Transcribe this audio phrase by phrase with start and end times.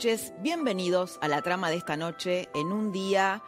[0.00, 0.32] Noches.
[0.38, 3.42] Bienvenidos a la trama de esta noche en un día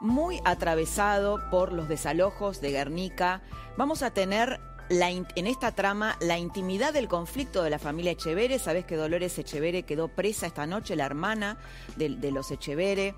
[0.00, 3.42] muy atravesado por los desalojos de Guernica.
[3.76, 8.60] Vamos a tener en esta trama la intimidad del conflicto de la familia Echevere.
[8.60, 11.58] Sabes que Dolores Echevere quedó presa esta noche, la hermana
[11.96, 13.16] de, de los Echevere.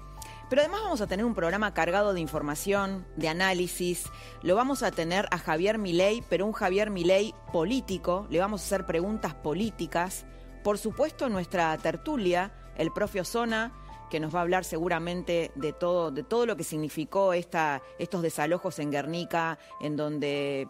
[0.49, 4.05] Pero además vamos a tener un programa cargado de información, de análisis.
[4.41, 8.27] Lo vamos a tener a Javier Milei, pero un Javier Milei político.
[8.31, 10.25] Le vamos a hacer preguntas políticas.
[10.65, 13.73] Por supuesto, nuestra tertulia, el propio Zona,
[14.09, 18.23] que nos va a hablar seguramente de todo, de todo lo que significó esta, estos
[18.23, 20.69] desalojos en Guernica, en donde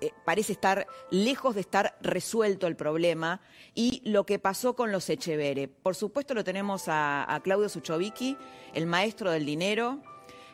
[0.00, 3.40] eh, parece estar lejos de estar resuelto el problema
[3.74, 5.68] y lo que pasó con los Echevere.
[5.68, 8.36] Por supuesto lo tenemos a, a Claudio Suchovicki,
[8.74, 10.00] el maestro del dinero,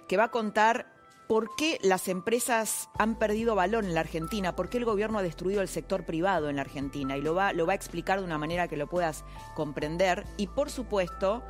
[0.09, 0.96] que va a contar
[1.29, 5.23] por qué las empresas han perdido valor en la Argentina, por qué el gobierno ha
[5.23, 8.25] destruido el sector privado en la Argentina y lo va, lo va a explicar de
[8.25, 10.25] una manera que lo puedas comprender.
[10.37, 11.43] Y por supuesto,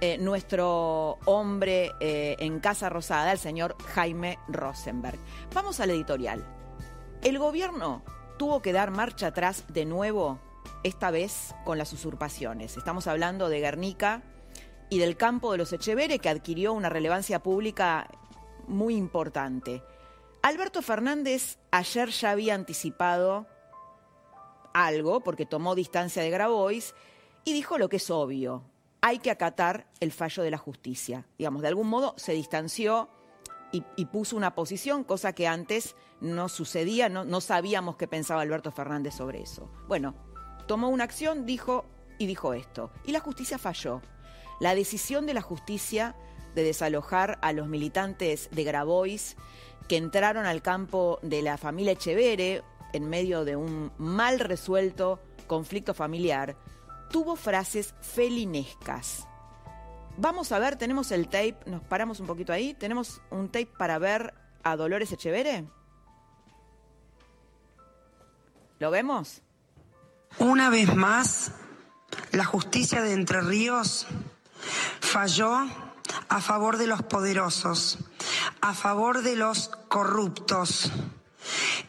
[0.00, 5.18] eh, nuestro hombre eh, en Casa Rosada, el señor Jaime Rosenberg.
[5.54, 6.44] Vamos al editorial.
[7.22, 8.02] El gobierno
[8.36, 10.38] tuvo que dar marcha atrás de nuevo,
[10.82, 12.76] esta vez con las usurpaciones.
[12.76, 14.22] Estamos hablando de Guernica
[14.90, 18.08] y del campo de los Echevere, que adquirió una relevancia pública
[18.68, 19.82] muy importante.
[20.42, 23.46] Alberto Fernández ayer ya había anticipado
[24.74, 26.94] algo, porque tomó distancia de Grabois,
[27.44, 28.64] y dijo lo que es obvio,
[29.00, 31.26] hay que acatar el fallo de la justicia.
[31.38, 33.08] Digamos, de algún modo se distanció
[33.72, 38.70] y, puso una posición, cosa que antes no sucedía, no, no sabíamos qué pensaba Alberto
[38.70, 39.68] Fernández sobre eso.
[39.88, 40.14] Bueno,
[40.66, 41.84] tomó una acción, dijo
[42.18, 44.00] y dijo esto, y la justicia falló.
[44.60, 46.14] La decisión de la justicia
[46.54, 49.36] de desalojar a los militantes de Grabois
[49.88, 55.94] que entraron al campo de la familia Echevere en medio de un mal resuelto conflicto
[55.94, 56.56] familiar,
[57.10, 59.26] tuvo frases felinescas.
[60.16, 63.98] Vamos a ver, tenemos el tape, nos paramos un poquito ahí, tenemos un tape para
[63.98, 64.32] ver
[64.62, 65.64] a Dolores Echevere.
[68.78, 69.42] ¿Lo vemos?
[70.38, 71.52] Una vez más,
[72.32, 74.06] la justicia de Entre Ríos
[75.00, 75.66] falló
[76.28, 77.98] a favor de los poderosos,
[78.60, 80.90] a favor de los corruptos.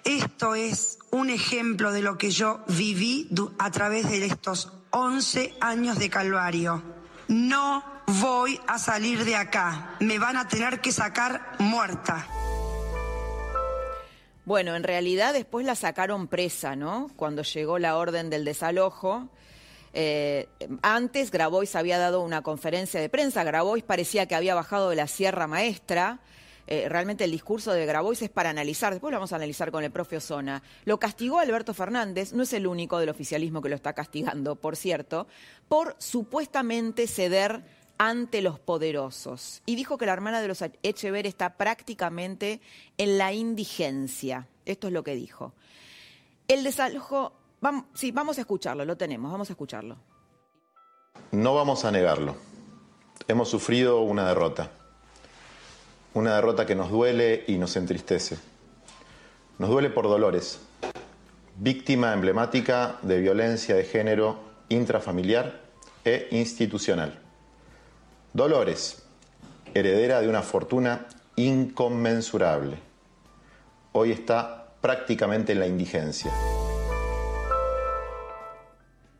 [0.03, 5.97] Esto es un ejemplo de lo que yo viví a través de estos 11 años
[5.97, 6.83] de calvario.
[7.27, 9.95] No voy a salir de acá.
[9.99, 12.27] Me van a tener que sacar muerta.
[14.45, 17.09] Bueno, en realidad después la sacaron presa, ¿no?
[17.15, 19.27] Cuando llegó la orden del desalojo.
[19.97, 20.49] Eh,
[20.81, 25.07] antes Grabois había dado una conferencia de prensa, Grabois parecía que había bajado de la
[25.07, 26.19] Sierra Maestra.
[26.67, 29.85] Eh, realmente el discurso de Grabois es para analizar, después lo vamos a analizar con
[29.85, 30.61] el propio Zona.
[30.83, 34.75] Lo castigó Alberto Fernández, no es el único del oficialismo que lo está castigando, por
[34.75, 35.27] cierto,
[35.69, 37.63] por supuestamente ceder
[37.97, 39.61] ante los poderosos.
[39.65, 42.59] Y dijo que la hermana de los Echever está prácticamente
[42.97, 44.49] en la indigencia.
[44.65, 45.53] Esto es lo que dijo.
[46.49, 47.44] El desalojo
[47.93, 49.97] Sí, vamos a escucharlo, lo tenemos, vamos a escucharlo.
[51.31, 52.35] No vamos a negarlo.
[53.27, 54.69] Hemos sufrido una derrota.
[56.13, 58.37] Una derrota que nos duele y nos entristece.
[59.57, 60.59] Nos duele por Dolores,
[61.57, 64.37] víctima emblemática de violencia de género
[64.69, 65.61] intrafamiliar
[66.03, 67.19] e institucional.
[68.33, 69.03] Dolores,
[69.73, 72.77] heredera de una fortuna inconmensurable.
[73.93, 76.31] Hoy está prácticamente en la indigencia.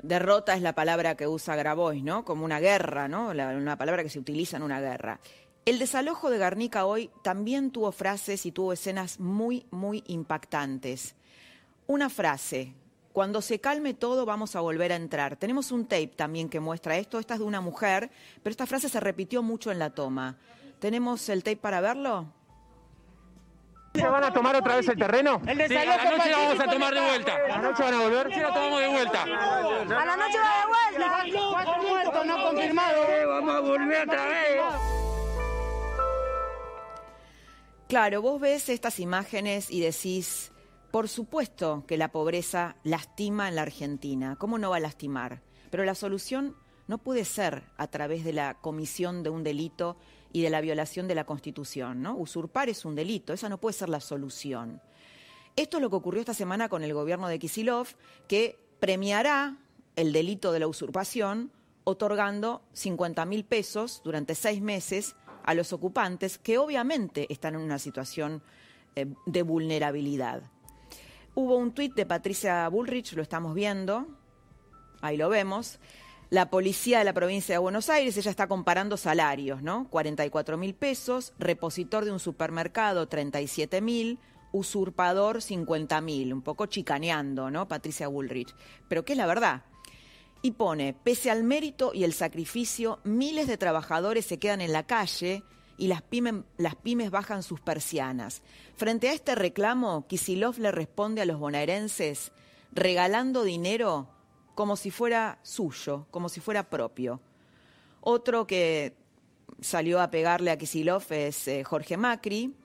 [0.06, 2.24] Derrota es la palabra que usa Grabois, ¿no?
[2.24, 3.30] Como una guerra, ¿no?
[3.30, 5.20] una palabra que se utiliza en una guerra.
[5.66, 11.16] El desalojo de Garnica hoy también tuvo frases y tuvo escenas muy, muy impactantes.
[11.88, 12.74] Una frase,
[13.14, 15.38] cuando se calme todo vamos a volver a entrar.
[15.38, 18.12] Tenemos un tape también que muestra esto, esta es de una mujer,
[18.44, 20.38] pero esta frase se repitió mucho en la toma.
[20.78, 22.28] ¿Tenemos el tape para verlo?
[23.96, 25.42] ¿Se van a tomar otra vez el terreno?
[25.48, 27.36] El sí, a la noche la vamos a tomar de vuelta.
[27.36, 28.34] ¿A la noche van a volver?
[28.34, 29.24] Sí, la tomamos de vuelta.
[29.24, 31.50] A la noche va de vuelta.
[31.52, 33.08] Cuatro muertos no confirmados.
[33.28, 34.62] Vamos a volver otra vez.
[37.88, 40.52] Claro, vos ves estas imágenes y decís,
[40.92, 44.36] por supuesto que la pobreza lastima en la Argentina.
[44.40, 45.42] ¿Cómo no va a lastimar?
[45.70, 46.56] Pero la solución
[46.88, 49.98] no puede ser a través de la comisión de un delito
[50.36, 52.02] y de la violación de la Constitución.
[52.02, 52.18] ¿no?
[52.18, 54.82] Usurpar es un delito, esa no puede ser la solución.
[55.56, 57.88] Esto es lo que ocurrió esta semana con el gobierno de Kisilov,
[58.28, 59.56] que premiará
[59.96, 61.54] el delito de la usurpación
[61.86, 65.16] otorgando 50 mil pesos durante seis meses
[65.46, 68.44] a los ocupantes que obviamente están en una situación
[68.98, 70.42] eh, de vulnerabilidad.
[71.34, 74.06] Hubo un tuit de Patricia Bullrich, lo estamos viendo,
[75.00, 75.80] ahí lo vemos.
[76.30, 79.88] La policía de la provincia de Buenos Aires, ella está comparando salarios, ¿no?
[79.90, 84.20] 44 mil pesos, repositor de un supermercado 37 mil,
[84.52, 87.68] usurpador 50 mil, un poco chicaneando, ¿no?
[87.68, 88.56] Patricia Bullrich.
[88.88, 89.64] Pero ¿qué es la verdad?
[90.46, 94.86] y pone, pese al mérito y el sacrificio, miles de trabajadores se quedan en la
[94.86, 95.42] calle
[95.76, 96.04] y las,
[96.58, 98.44] las pymes bajan sus persianas.
[98.76, 102.32] Frente a este reclamo, Kisilov le responde a los bonaerenses
[102.72, 104.08] regalando dinero
[104.56, 107.20] como si fuera suyo, como si fuera propio.
[108.02, 108.96] Otro que
[109.62, 112.56] salió a pegarle a Kisilov es eh, Jorge Macri.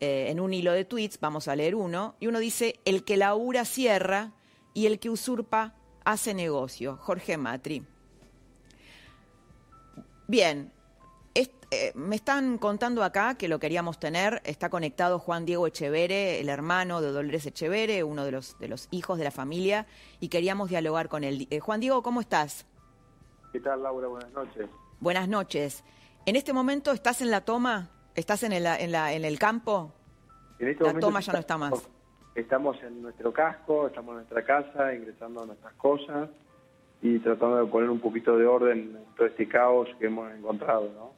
[0.00, 3.16] Eh, en un hilo de tweets, vamos a leer uno, y uno dice, el que
[3.16, 4.32] labura cierra
[4.72, 5.74] y el que usurpa
[6.04, 7.84] hace negocio, Jorge Matri.
[10.28, 10.72] Bien,
[11.34, 16.48] eh, me están contando acá que lo queríamos tener, está conectado Juan Diego Echevere, el
[16.48, 19.86] hermano de Dolores Echevere, uno de los, de los hijos de la familia,
[20.20, 21.46] y queríamos dialogar con él.
[21.50, 22.66] Eh, Juan Diego, ¿cómo estás?
[23.52, 24.08] ¿Qué tal, Laura?
[24.08, 24.66] Buenas noches.
[25.00, 25.84] Buenas noches.
[26.26, 27.90] ¿En este momento estás en la toma?
[28.14, 29.92] ¿Estás en el, en la, en el campo?
[30.58, 31.88] En este la toma ya no está más
[32.40, 36.30] estamos en nuestro casco, estamos en nuestra casa, ingresando a nuestras cosas
[37.02, 40.90] y tratando de poner un poquito de orden en todo este caos que hemos encontrado,
[40.94, 41.17] ¿no?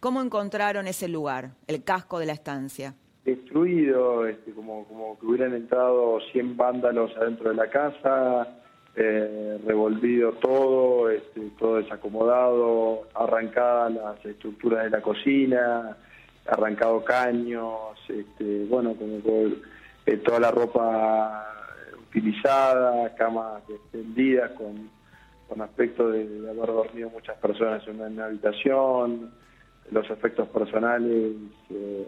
[0.00, 2.94] ¿Cómo encontraron ese lugar, el casco de la estancia?
[3.24, 8.48] Destruido, este, como, como que hubieran entrado 100 vándalos adentro de la casa,
[8.96, 15.96] eh, revolvido todo, este, todo desacomodado, arrancadas las estructuras de la cocina,
[16.46, 19.18] arrancado caños, este, bueno, como
[20.06, 21.46] eh, toda la ropa
[22.08, 24.90] utilizada, camas extendidas con,
[25.50, 29.32] con aspecto de, haber dormido muchas personas en una, habitación,
[29.90, 31.34] los efectos personales
[31.70, 32.06] eh,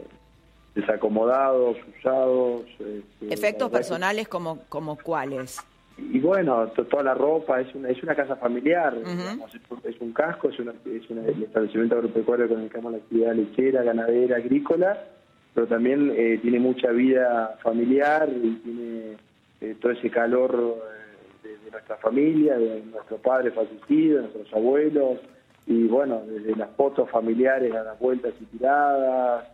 [0.76, 2.62] desacomodados, usados.
[2.78, 5.60] Este, ¿Efectos personales como, como cuáles?
[5.98, 8.96] Y bueno, toda la ropa, es una, es una casa familiar,
[9.84, 13.82] es, un casco, es, una, es un establecimiento agropecuario con el que la actividad lechera,
[13.82, 14.98] ganadera, agrícola,
[15.52, 19.16] pero también eh, tiene mucha vida familiar y tiene
[19.60, 20.91] eh, todo ese calor
[21.44, 25.18] eh, de, nuestra familia, de nuestro padre fallecido, de nuestros abuelos,
[25.66, 29.48] y bueno, desde las fotos familiares a las vueltas y tiradas,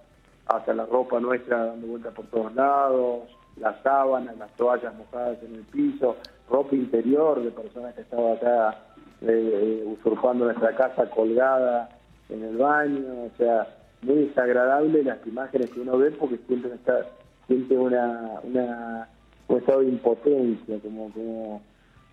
[0.47, 5.57] hasta la ropa nuestra dando vueltas por todos lados, las sábanas, las toallas mojadas en
[5.57, 6.17] el piso,
[6.49, 8.79] ropa interior de personas que estaban acá
[9.21, 11.89] usurpando nuestra casa colgada
[12.29, 13.67] en el baño, o sea,
[14.03, 17.07] muy desagradable las imágenes que uno ve porque siente, está,
[17.47, 19.09] siente una, una,
[19.49, 21.61] un estado de impotencia, como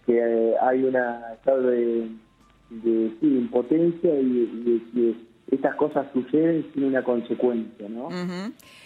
[0.05, 2.09] que hay una estado de,
[2.69, 5.15] de, impotencia y, de que
[5.55, 8.09] estas cosas suceden sin una consecuencia, ¿no?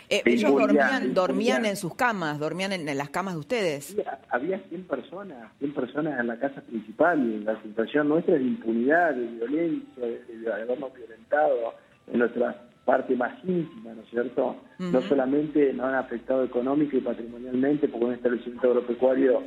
[0.09, 3.95] Eh, ellos dormían, dormían en sus camas, dormían en, las camas de ustedes.
[4.29, 8.47] Había, 100 personas, 100 personas en la casa principal y la situación nuestra es de
[8.47, 11.75] impunidad, de violencia, de, habernos violentado
[12.11, 14.55] en nuestras parte más íntima, ¿no es cierto?
[14.79, 19.43] No solamente nos han afectado económico y patrimonialmente, porque un establecimiento agropecuario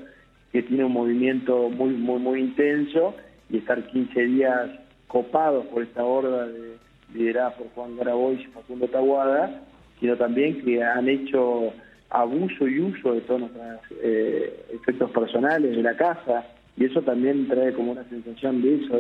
[0.53, 3.15] que tiene un movimiento muy, muy, muy intenso
[3.51, 4.71] y estar 15 días
[5.09, 6.77] copados por esta horda de,
[7.15, 9.63] liderada por Juan Grabois y Facundo Taguada,
[10.01, 11.73] sino también que han hecho
[12.11, 17.49] abuso y uso de todos nuestros eh, efectos personales de la casa, y eso también
[17.49, 18.99] trae como una sensación de eso,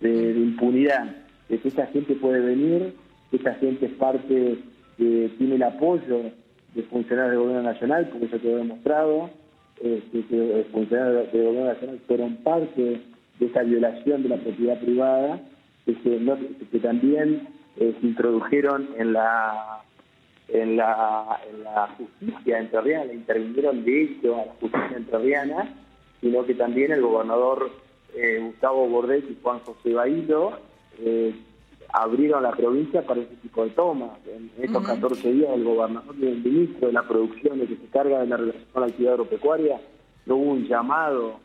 [0.00, 1.16] de impunidad,
[1.48, 2.94] de que esta gente puede venir
[3.32, 4.58] esta gente es parte,
[4.96, 6.30] que tiene el apoyo
[6.74, 9.30] de funcionarios del gobierno nacional, porque eso quedó demostrado,
[9.80, 13.00] este, que funcionarios gobierno nacional fueron parte
[13.38, 15.40] de esa violación de la propiedad privada,
[15.86, 19.82] que, también eh, se introdujeron en la
[20.52, 25.74] en la, en la justicia entrerriana, intervinieron de hecho a la justicia entrerriana,
[26.20, 27.70] sino que también el gobernador
[28.16, 30.58] eh, Gustavo Bordet y Juan José Bailo
[30.98, 31.32] eh,
[31.92, 34.18] abrieron la provincia para ese tipo de tomas.
[34.26, 37.86] En estos 14 días el gobernador y el ministro de la producción de que se
[37.86, 39.80] carga de la relación con la actividad agropecuaria,
[40.26, 41.40] no hubo un llamado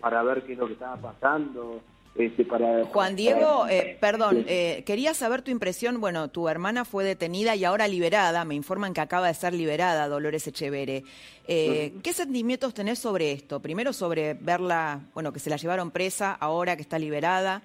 [0.00, 1.80] para ver qué es lo que estaba pasando,
[2.14, 6.00] Este, para, Juan Diego, eh, perdón, eh, quería saber tu impresión.
[6.00, 8.44] Bueno, tu hermana fue detenida y ahora liberada.
[8.44, 11.02] Me informan que acaba de ser liberada, Dolores Echevere.
[11.48, 13.58] Eh, ¿Qué sentimientos tenés sobre esto?
[13.60, 17.62] Primero sobre verla, bueno, que se la llevaron presa, ahora que está liberada.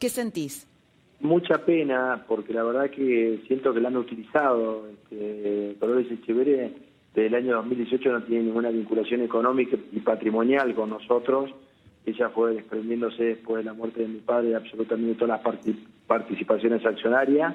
[0.00, 0.66] ¿Qué sentís?
[1.20, 4.86] Mucha pena, porque la verdad que siento que la han utilizado.
[4.88, 6.72] Este, Dolores Echevere,
[7.14, 11.54] desde el año 2018 no tiene ninguna vinculación económica y patrimonial con nosotros
[12.06, 15.74] ella fue desprendiéndose después de la muerte de mi padre de absolutamente todas las
[16.06, 17.52] participaciones accionarias.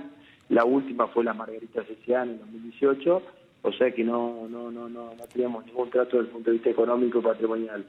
[0.50, 3.22] La última fue la Margarita Cecian en 2018,
[3.62, 6.58] o sea que no, no, no, no, no teníamos ningún trato desde el punto de
[6.58, 7.86] vista económico y patrimonial.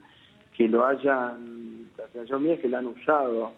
[0.57, 3.55] Que lo hayan, la sensación mía es que la han usado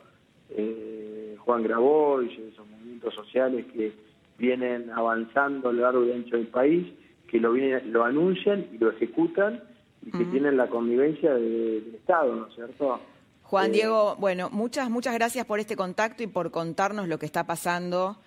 [0.49, 1.04] eh,
[1.39, 3.93] Juan Grabois, esos movimientos sociales que
[4.39, 6.87] vienen avanzando a lo largo y ancho del país,
[7.29, 9.63] que lo, vienen, lo anuncian y lo ejecutan
[10.03, 13.01] y que tienen la convivencia del Estado, ¿no es cierto?
[13.43, 17.27] Juan eh, Diego, bueno, muchas, muchas gracias por este contacto y por contarnos lo que
[17.27, 18.19] está pasando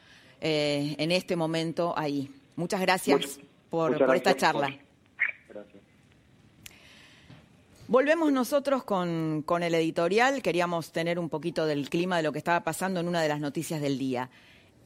[0.41, 2.31] eh, en este momento ahí.
[2.55, 4.67] Muchas gracias por, esta charla.
[4.67, 4.86] Gracias.
[7.89, 10.41] Volvemos nosotros con, el editorial.
[10.41, 13.39] Queríamos tener un poquito del clima de lo que estaba pasando en una de las
[13.39, 14.29] noticias del día.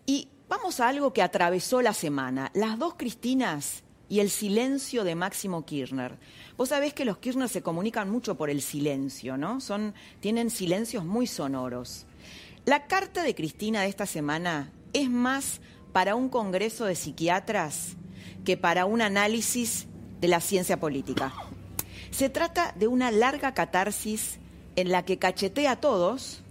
[0.06, 2.52] Y vamos a algo que atravesó la semana.
[2.54, 6.20] Las dos Cristinas y el silencio de Máximo Kirchner.
[6.58, 9.62] Vos sabés que los Kirchner se comunican mucho por el silencio, ¿no?
[9.62, 12.06] Son, tienen silencios muy sonoros.
[12.66, 15.60] La carta de Cristina de esta semana es más
[15.92, 17.96] para un congreso de psiquiatras
[18.46, 19.88] que para un análisis
[20.20, 21.34] de la ciencia política.
[22.12, 24.40] Se trata de una larga catarsis
[24.76, 26.42] en la que cachetea a todos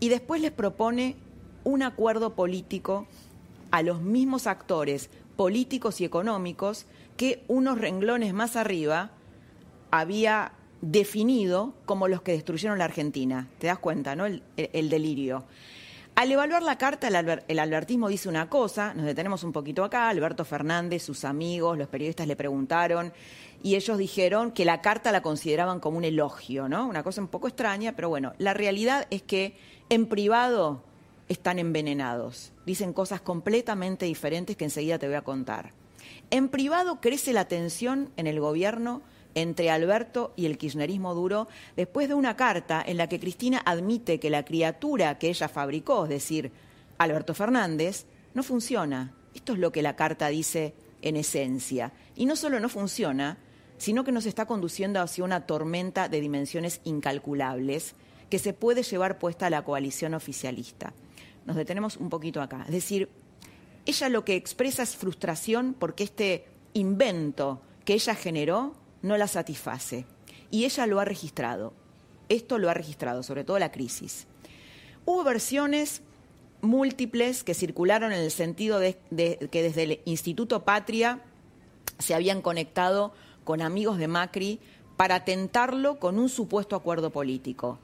[0.00, 1.16] y después les propone
[1.64, 3.06] un acuerdo político
[3.70, 9.10] a los mismos actores políticos y económicos que unos renglones más arriba
[9.90, 13.48] había definido como los que destruyeron la Argentina.
[13.58, 14.26] ¿Te das cuenta, no?
[14.26, 15.44] El, delirio.
[16.18, 20.44] Al evaluar la carta, el, albertismo dice una cosa, nos detenemos un poquito acá, Alberto
[20.44, 23.12] Fernández, sus amigos, los periodistas le preguntaron
[23.62, 26.88] y ellos dijeron que la carta la consideraban como un elogio, ¿no?
[26.88, 29.56] Una cosa un poco extraña, pero bueno, la realidad es que
[29.90, 30.82] en privado
[31.28, 32.50] están envenenados.
[32.66, 35.70] Dicen cosas completamente diferentes que enseguida te voy a contar.
[36.30, 39.02] En privado crece la tensión en el gobierno
[39.42, 44.20] entre Alberto y el kirchnerismo duro después de una carta en la que Cristina admite
[44.20, 46.52] que la criatura que ella fabricó, es decir,
[46.98, 49.14] Alberto Fernández, no funciona.
[49.34, 51.92] Esto es lo que la carta dice en esencia.
[52.16, 53.38] Y no solo no funciona,
[53.76, 57.94] sino que nos está conduciendo hacia una tormenta de dimensiones incalculables
[58.30, 60.92] que se puede llevar puesta a la coalición oficialista
[61.48, 62.64] nos detenemos un poquito acá.
[62.66, 63.08] Es decir,
[63.86, 70.06] ella lo que expresa es frustración porque este invento que ella generó no la satisface.
[70.50, 71.72] Y ella lo ha registrado.
[72.28, 74.26] Esto lo ha registrado, sobre todo la crisis.
[75.04, 76.02] Hubo versiones
[76.60, 78.98] múltiples que circularon en el sentido de,
[79.50, 81.22] que desde el Instituto Patria
[81.98, 83.12] se habían conectado
[83.44, 84.60] con amigos de Macri
[84.96, 87.78] para tentarlo con un supuesto acuerdo político.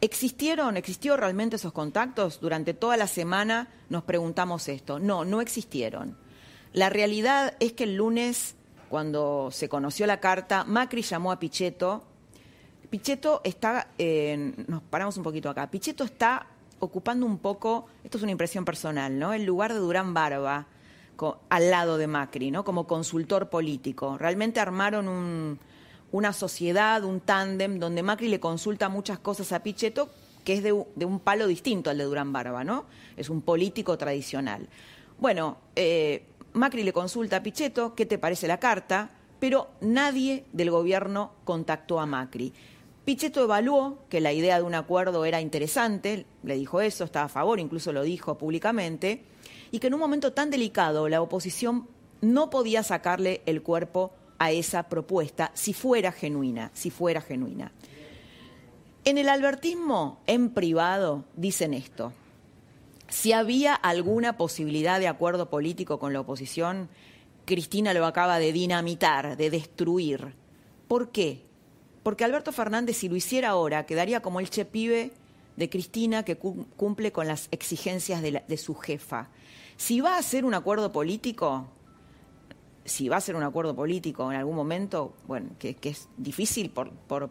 [0.00, 2.40] ¿Existieron, existió realmente esos contactos?
[2.40, 4.98] Durante toda la semana nos preguntamos esto.
[4.98, 6.16] No, no existieron.
[6.72, 8.56] La realidad es que el lunes,
[8.94, 12.04] cuando se conoció la carta, Macri llamó a Pichetto.
[12.88, 13.88] Pichetto está,
[14.68, 16.46] nos paramos un poquito acá, Pichetto está
[16.78, 19.32] ocupando un poco, esto es una impresión personal, ¿no?
[19.32, 20.68] El lugar de Durán Barba
[21.48, 22.62] al lado de Macri, ¿no?
[22.64, 24.16] Como consultor político.
[24.16, 25.58] Realmente armaron un,
[26.12, 30.08] una sociedad, un tándem, donde Macri le consulta muchas cosas a Pichetto,
[30.44, 32.84] que es de, un palo distinto al de Durán Barba, ¿no?
[33.16, 34.68] Es un político tradicional.
[35.18, 39.10] Bueno, eh, Macri le consulta a Pichetto, ¿qué te parece la carta?
[39.40, 42.52] Pero nadie del gobierno contactó a Macri.
[43.04, 47.28] Pichetto evaluó que la idea de un acuerdo era interesante, le dijo eso, estaba a
[47.28, 49.24] favor, incluso lo dijo públicamente,
[49.72, 51.88] y que en un momento tan delicado la oposición
[52.20, 57.72] no podía sacarle el cuerpo a esa propuesta si fuera genuina, si fuera genuina.
[59.04, 62.12] En el albertismo, en privado, dicen esto.
[63.14, 66.88] Si había alguna posibilidad de acuerdo político con la oposición,
[67.44, 70.34] Cristina lo acaba de dinamitar, de destruir.
[70.88, 71.44] ¿Por qué?
[72.02, 75.12] Porque Alberto Fernández, si lo hiciera ahora, quedaría como el chepibe
[75.54, 79.30] de Cristina que cumple con las exigencias de, su jefa.
[79.76, 81.68] Si va a hacer un acuerdo político,
[82.84, 86.90] si va a ser un acuerdo político en algún momento, bueno, que, es difícil por,
[86.90, 87.30] por,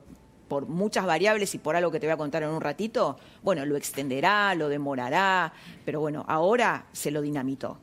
[0.54, 3.66] por, muchas variables y por algo que te voy a contar en un ratito, bueno,
[3.66, 5.52] lo extenderá, lo demorará,
[5.84, 7.80] pero bueno, ahora se lo dinamitó.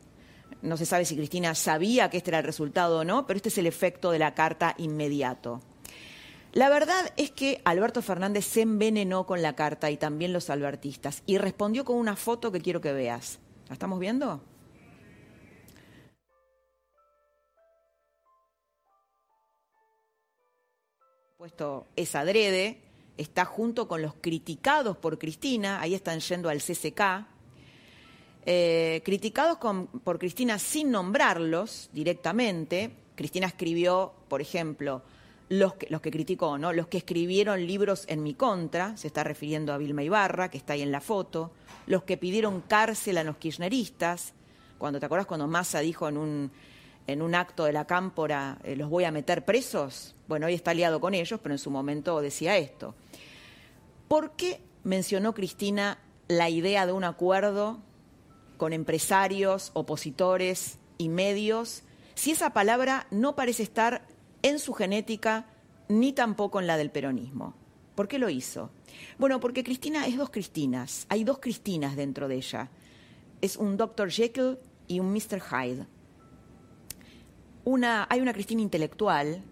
[0.63, 3.49] No se sabe si Cristina sabía que este era el resultado o no, pero este
[3.49, 5.61] es el efecto de la carta inmediato.
[6.53, 11.25] La verdad es que Alberto Fernández se envenenó con la carta y también los albertistas
[11.27, 13.41] y respondió con una foto que quiero que veas.
[13.67, 14.41] ¿La estamos viendo?
[21.41, 22.83] Puesto es adrede,
[23.17, 27.01] está junto con los criticados por Cristina, ahí están yendo al CCK,
[28.45, 29.57] eh, criticados
[30.05, 32.91] por Cristina sin nombrarlos directamente.
[33.15, 35.01] Cristina escribió, por ejemplo,
[35.49, 36.75] los que, los que criticó, ¿no?
[36.75, 40.75] Los que escribieron libros en mi contra, se está refiriendo a Vilma Ibarra, que está
[40.75, 41.53] ahí en la foto,
[41.87, 44.35] los que pidieron cárcel a los kirchneristas,
[44.77, 46.51] cuando te acuerdas cuando Massa dijo en un,
[47.13, 50.71] en un acto de la cámpora, eh, los voy a meter presos, bueno, hoy está
[50.71, 52.95] aliado con ellos, pero en su momento decía esto.
[54.09, 55.99] ¿Por qué mencionó Cristina
[56.29, 57.81] la idea de un acuerdo
[58.57, 61.83] con empresarios, opositores y medios,
[62.15, 64.07] si esa palabra no parece estar
[64.43, 65.47] en su genética
[65.89, 67.55] ni tampoco en la del peronismo.
[67.95, 68.71] ¿Por qué lo hizo?
[69.19, 72.71] Bueno, porque Cristina es dos Cristinas, hay dos Cristinas dentro de ella.
[73.41, 74.11] Es un Dr.
[74.11, 75.41] Jekyll y un Mr.
[75.41, 75.87] Hyde.
[78.09, 79.45] Hay una Cristina intelectual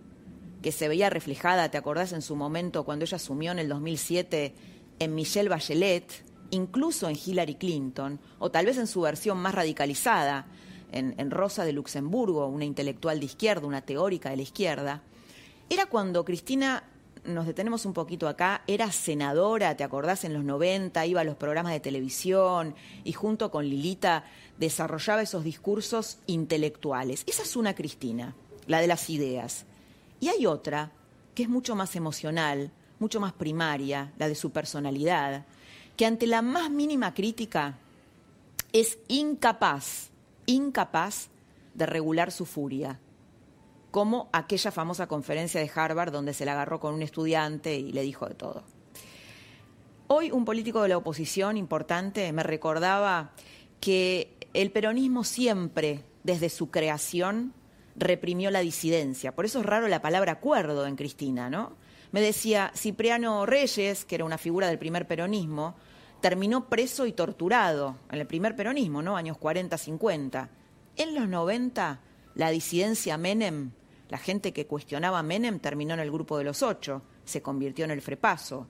[0.60, 4.54] que se veía reflejada, ¿te acordás en su momento cuando ella asumió en el 2007
[4.98, 10.46] en Michelle Bachelet, incluso en Hillary Clinton, o tal vez en su versión más radicalizada,
[10.90, 15.02] en, Rosa de Luxemburgo, una intelectual de izquierda, una teórica de la izquierda,
[15.70, 16.82] era cuando Cristina,
[17.28, 20.24] nos detenemos un poquito acá, era senadora, ¿te acordás?
[20.24, 24.24] En los 90, iba a los programas de televisión y junto con Lilita
[24.58, 27.22] desarrollaba esos discursos intelectuales.
[27.26, 28.34] Esa es una Cristina,
[28.66, 29.66] la de las ideas.
[30.20, 30.90] Y hay otra
[31.34, 35.46] que es mucho más emocional, mucho más primaria, la de su personalidad,
[35.96, 37.78] que ante la más mínima crítica
[38.72, 40.10] es incapaz
[40.48, 41.28] incapaz
[41.74, 42.98] de regular su furia,
[43.98, 48.02] como aquella famosa conferencia de Harvard donde se la agarró con un estudiante y le
[48.02, 48.62] dijo de todo.
[50.06, 53.32] Hoy un político de la oposición importante me recordaba
[53.80, 57.52] que el peronismo siempre, desde su creación,
[57.96, 59.34] reprimió la disidencia.
[59.34, 61.72] Por eso es raro la palabra acuerdo en Cristina, ¿no?
[62.12, 65.74] Me decía Cipriano Reyes, que era una figura del primer peronismo,
[66.20, 69.16] terminó preso y torturado en el primer peronismo, ¿no?
[69.16, 70.50] Años 40, 50.
[70.94, 72.00] En los 90,
[72.36, 73.72] la disidencia Menem,
[74.08, 77.84] la gente que cuestionaba a Menem, terminó en el grupo de los ocho, se convirtió
[77.84, 78.66] en el frepaso.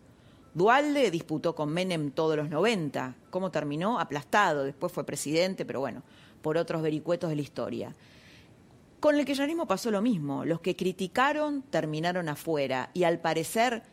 [0.55, 3.15] Dualde disputó con Menem todos los 90.
[3.31, 4.01] ¿Cómo terminó?
[4.01, 4.65] Aplastado.
[4.65, 6.03] Después fue presidente, pero bueno,
[6.43, 7.95] por otros vericuetos de la historia.
[8.99, 10.45] Con el kirchnerismo pasó lo mismo.
[10.45, 13.85] Los que criticaron terminaron afuera y al parecer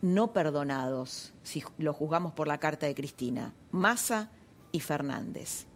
[0.00, 4.30] no perdonados, si lo juzgamos por la carta de Cristina, Massa
[4.70, 5.66] y Fernández.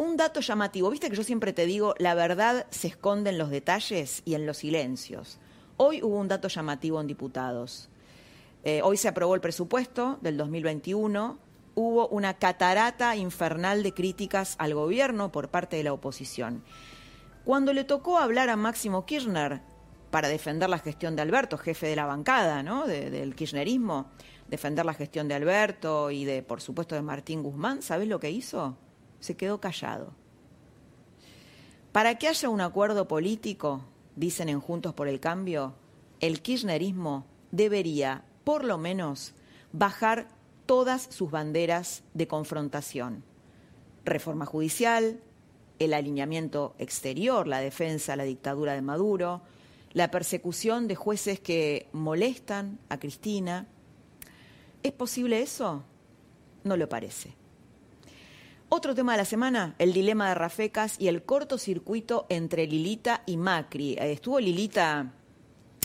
[0.00, 3.50] Un dato llamativo, viste que yo siempre te digo, la verdad se esconde en los
[3.50, 5.38] detalles y en los silencios.
[5.76, 7.90] Hoy hubo un dato llamativo en diputados.
[8.64, 11.38] Eh, hoy se aprobó el presupuesto del 2021,
[11.74, 16.64] hubo una catarata infernal de críticas al gobierno por parte de la oposición.
[17.44, 19.60] Cuando le tocó hablar a Máximo Kirchner
[20.10, 22.86] para defender la gestión de Alberto, jefe de la bancada, ¿no?
[22.86, 24.10] del kirchnerismo,
[24.48, 28.30] defender la gestión de Alberto y de, por supuesto, de Martín Guzmán, ¿sabes lo que
[28.30, 28.78] hizo?
[29.20, 30.12] Se quedó callado.
[31.92, 33.84] Para que haya un acuerdo político,
[34.16, 35.74] dicen en Juntos por el Cambio,
[36.20, 39.34] el kirchnerismo debería, por lo menos,
[39.72, 40.28] bajar
[40.66, 43.24] todas sus banderas de confrontación.
[44.04, 45.20] Reforma judicial,
[45.80, 49.42] el alineamiento exterior, la defensa a la dictadura de Maduro,
[49.92, 53.66] la persecución de jueces que molestan a Cristina.
[54.82, 55.82] ¿Es posible eso?
[56.62, 57.39] No lo parece.
[58.72, 63.36] Otro tema de la semana, el dilema de Rafecas y el cortocircuito entre Lilita y
[63.36, 63.94] Macri.
[63.94, 65.12] Eh, estuvo Lilita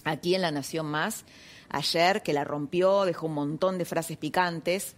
[0.03, 1.25] aquí en La Nación Más
[1.69, 4.95] ayer, que la rompió, dejó un montón de frases picantes.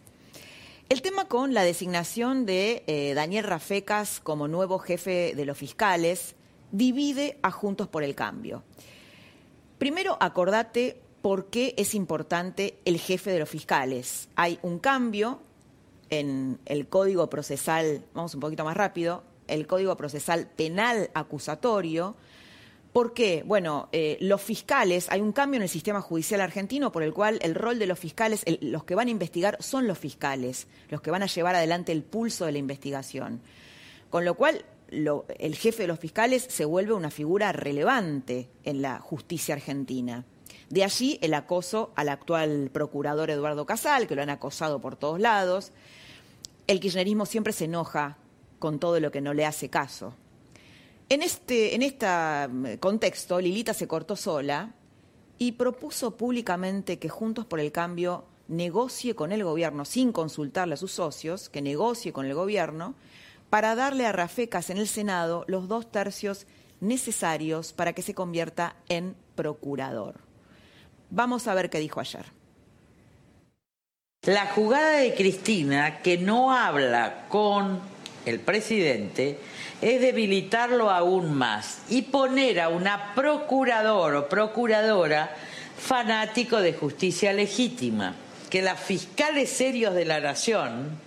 [0.89, 6.35] El tema con la designación de eh, Daniel Rafecas como nuevo jefe de los fiscales
[6.73, 8.63] divide a Juntos por el Cambio.
[9.77, 14.27] Primero, acordate por qué es importante el jefe de los fiscales.
[14.35, 15.46] Hay un cambio
[16.09, 22.15] en el Código Procesal, vamos un poquito más rápido, el Código Procesal Penal Acusatorio.
[22.93, 23.43] ¿Por qué?
[23.45, 27.39] Bueno, eh, los fiscales, hay un cambio en el sistema judicial argentino por el cual
[27.41, 31.11] el rol de los fiscales, los que van a investigar son los fiscales, los que
[31.11, 33.41] van a llevar adelante el pulso de la investigación.
[34.09, 38.99] Con lo cual, el jefe de los fiscales se vuelve una figura relevante en la
[38.99, 40.25] justicia argentina.
[40.69, 45.19] De allí el acoso al actual procurador Eduardo Casal, que lo han acosado por todos
[45.19, 45.71] lados.
[46.67, 48.17] El kirchnerismo siempre se enoja
[48.59, 50.13] con todo lo que no le hace caso.
[51.09, 52.07] En este, en este
[52.79, 54.73] contexto, Lilita se cortó sola
[55.37, 60.77] y propuso públicamente que Juntos por el Cambio negocie con el gobierno sin consultarle a
[60.77, 62.95] sus socios, que negocie con el gobierno,
[63.49, 66.45] para darle a Rafecas en el Senado los dos tercios
[66.81, 70.26] necesarios para que se convierta en procurador.
[71.09, 72.25] Vamos a ver qué dijo ayer.
[74.23, 77.79] La jugada de Cristina, que no habla con
[78.25, 79.39] el presidente,
[79.81, 85.33] es debilitarlo aún más y poner a una procurador o procuradora
[85.77, 88.15] fanático de justicia legítima,
[88.49, 90.99] que los fiscales serios de la nación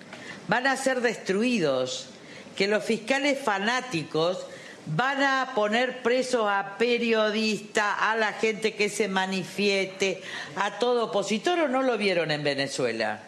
[0.49, 2.09] van a ser destruidos,
[2.57, 4.39] que los fiscales fanáticos
[4.87, 10.23] van a poner presos a periodistas, a la gente que se manifieste,
[10.57, 13.21] a todo opositor o no lo vieron en Venezuela.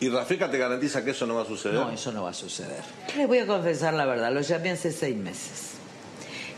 [0.00, 1.74] ¿Y Rafeca te garantiza que eso no va a suceder?
[1.74, 2.82] No, eso no va a suceder.
[3.16, 5.72] Les voy a confesar la verdad, lo llamé hace seis meses.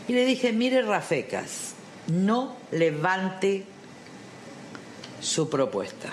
[0.07, 1.73] Y le dije, mire Rafecas,
[2.07, 3.65] no levante
[5.19, 6.09] su propuesta.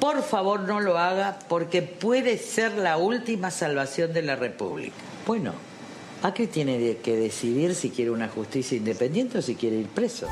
[0.00, 4.96] Por favor no lo haga porque puede ser la última salvación de la República.
[5.26, 5.54] Bueno,
[6.22, 10.28] Macri tiene que decidir si quiere una justicia independiente o si quiere ir preso.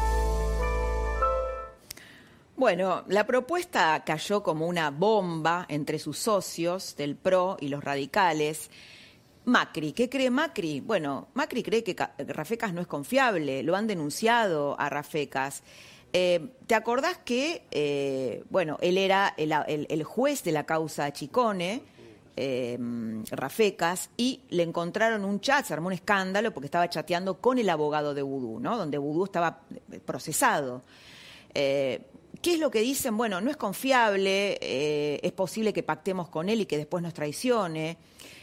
[2.56, 8.70] Bueno, la propuesta cayó como una bomba entre sus socios del PRO y los radicales.
[9.46, 10.80] Macri, ¿qué cree Macri?
[10.80, 15.62] Bueno, Macri cree que Rafecas no es confiable, lo han denunciado a Rafecas.
[16.12, 21.82] Eh, ¿Te acordás que, eh, bueno, él era el, juez de la causa Chicone,
[22.36, 22.78] eh,
[23.30, 27.68] Rafecas, y le encontraron un chat, se armó un escándalo porque estaba chateando con el
[27.68, 28.76] abogado de Vudú, ¿no?
[28.76, 29.62] Donde Vudú estaba
[30.04, 30.82] procesado.
[32.42, 33.18] ¿Qué es lo que dicen?
[33.18, 37.12] Bueno, no es confiable, eh, es posible que pactemos con él y que después nos
[37.12, 37.98] traicione.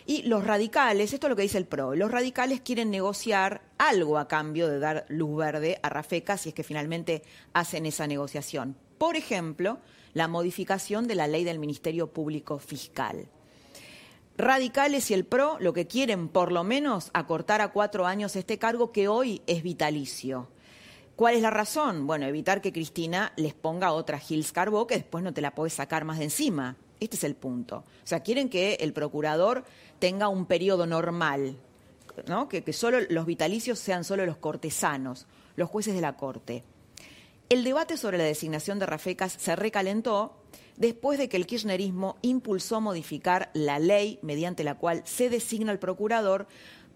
[0.06, 4.20] Y los radicales, esto es lo que dice el PRO, los radicales quieren negociar algo
[4.20, 7.24] a cambio de dar luz verde a Rafeca si es que finalmente
[7.54, 8.78] hacen esa negociación.
[9.00, 9.80] Por ejemplo,
[10.14, 13.28] la modificación de la ley del Ministerio Público Fiscal.
[14.38, 18.60] Radicales y el PRO lo que quieren, por lo menos, acortar a cuatro años este
[18.60, 20.48] cargo que hoy es vitalicio.
[21.16, 22.06] ¿Cuál es la razón?
[22.06, 25.74] Bueno, evitar que Cristina les ponga otra Gils Carbó que después no te la puedes
[25.74, 26.76] sacar más de encima.
[27.00, 27.78] Este es el punto.
[27.78, 29.66] O sea, quieren que el procurador
[29.98, 31.58] tenga un periodo normal,
[32.28, 32.48] ¿no?
[32.48, 36.64] que, que solo los vitalicios sean solo los cortesanos, los jueces de la Corte.
[37.50, 40.36] El debate sobre la designación de Rafecas se recalentó
[40.78, 45.80] después de que el kirchnerismo impulsó modificar la ley mediante la cual se designa al
[45.80, 46.48] procurador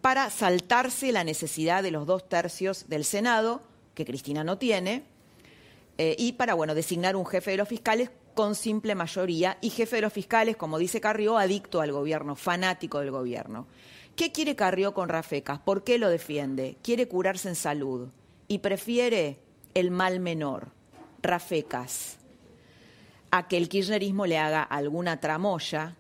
[0.02, 3.62] para saltarse la necesidad de los dos tercios del Senado
[3.94, 5.04] que Cristina no tiene,
[5.98, 9.98] eh, y para bueno, designar un jefe de los fiscales con simple mayoría y jefe
[9.98, 13.67] de los fiscales, como dice Carrió, adicto al gobierno, fanático del gobierno.
[14.15, 15.60] ¿Qué quiere Carrió con Rafecas?
[15.60, 16.78] ¿Por qué lo defiende?
[16.82, 18.10] Quiere curarse en salud
[18.48, 19.39] y prefiere
[19.74, 20.70] el mal menor,
[21.22, 22.17] Rafecas,
[23.32, 25.96] a que el kirchnerismo le haga alguna tramoya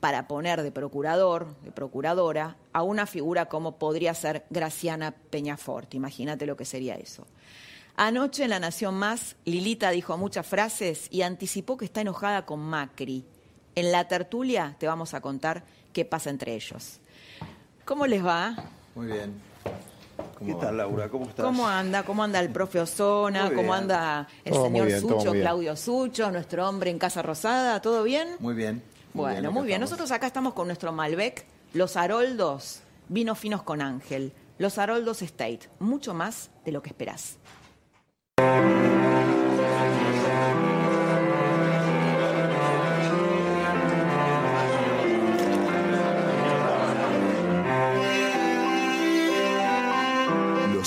[0.00, 5.94] para poner de procurador, de procuradora, a una figura como podría ser Graciana Peñafort.
[5.94, 7.24] Imagínate lo que sería eso.
[7.94, 12.58] Anoche en La Nación Más, Lilita dijo muchas frases y anticipó que está enojada con
[12.58, 13.24] Macri.
[13.76, 16.98] En la tertulia te vamos a contar qué pasa entre ellos.
[17.84, 18.56] ¿Cómo les va?
[18.96, 19.51] Muy bien.
[20.44, 21.08] ¿Qué tal, Laura?
[21.08, 21.44] ¿Cómo estás?
[21.44, 22.02] ¿Cómo anda?
[22.02, 23.50] ¿Cómo anda el profe Osona?
[23.54, 27.80] ¿Cómo anda el señor Sucho, Claudio Sucho, nuestro hombre en Casa Rosada?
[27.80, 28.36] ¿Todo bien?
[28.38, 28.82] Muy bien.
[29.14, 29.80] Bueno, muy bien.
[29.80, 35.68] Nosotros acá estamos con nuestro Malbec, los Haroldos, vinos finos con Ángel, los Haroldos State,
[35.78, 37.38] mucho más de lo que esperás.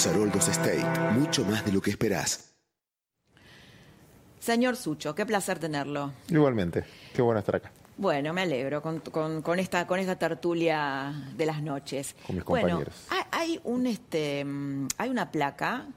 [0.05, 2.53] Los Haroldos State, mucho más de lo que esperás.
[4.39, 6.13] Señor Sucho, qué placer tenerlo.
[6.29, 7.71] Igualmente, qué bueno estar acá.
[7.97, 12.15] Bueno, me alegro con, con, esta, con esta tertulia de las noches.
[12.27, 12.93] Con mis compañeros.
[13.09, 15.87] Bueno, hay, un, este, mm, hay una placa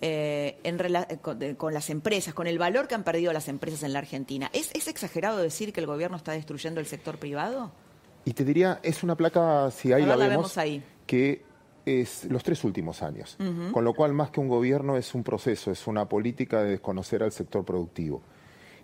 [0.00, 3.98] eh, en con, las empresas, con el valor que han perdido las empresas en la
[3.98, 4.48] Argentina.
[4.54, 7.70] ¿Es, ¿Es exagerado decir que el gobierno está destruyendo el sector privado?
[8.24, 10.82] Y te diría, es una placa, si ahí la, vemos, ahí.
[11.06, 11.47] que
[11.88, 13.36] es los tres últimos años.
[13.72, 17.22] Con lo cual, más que un gobierno, es un proceso, es una política de desconocer
[17.22, 18.22] al sector productivo.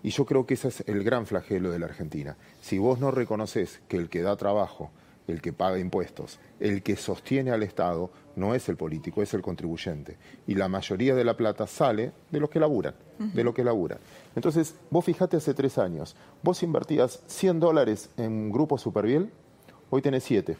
[0.03, 2.37] Y yo creo que ese es el gran flagelo de la Argentina.
[2.61, 4.91] Si vos no reconoces que el que da trabajo,
[5.27, 9.41] el que paga impuestos, el que sostiene al Estado, no es el político, es el
[9.41, 10.17] contribuyente.
[10.47, 13.97] Y la mayoría de la plata sale de los que laburan, de lo que laburan.
[14.35, 19.31] Entonces, vos fijate hace tres años, vos invertías 100 dólares en Grupo Superviel,
[19.89, 20.57] hoy tenés 7.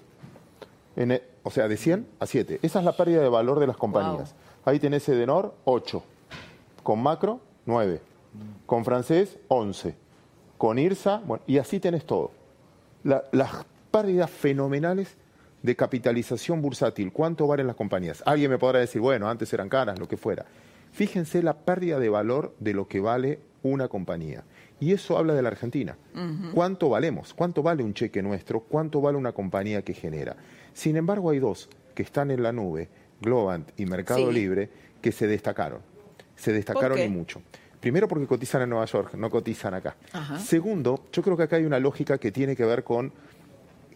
[0.98, 2.60] E, o sea, de 100 a 7.
[2.62, 4.36] Esa es la pérdida de valor de las compañías.
[4.66, 6.04] Ahí tenés Edenor, 8.
[6.84, 8.02] Con Macro, 9.
[8.66, 9.96] Con francés, 11.
[10.58, 12.32] Con IRSA, bueno, y así tenés todo.
[13.04, 15.16] La- las pérdidas fenomenales
[15.62, 17.12] de capitalización bursátil.
[17.12, 18.24] ¿Cuánto valen las compañías?
[18.26, 20.46] Alguien me podrá decir, bueno, antes eran caras, lo que fuera.
[20.92, 24.44] Fíjense la pérdida de valor de lo que vale una compañía.
[24.80, 25.98] Y eso habla de la Argentina.
[26.54, 27.34] ¿Cuánto valemos?
[27.34, 28.60] ¿Cuánto vale un cheque nuestro?
[28.62, 30.36] ¿Cuánto vale una compañía que genera?
[30.76, 32.90] Sin embargo, hay dos que están en la nube,
[33.22, 34.34] Globant y Mercado Sí.
[34.36, 34.70] Libre,
[35.02, 35.80] que se destacaron.
[36.36, 37.42] Se destacaron y mucho.
[37.80, 39.96] Primero porque cotizan en Nueva York, no cotizan acá.
[40.12, 40.38] Ajá.
[40.40, 43.14] Segundo, yo creo que acá hay una lógica que tiene que ver con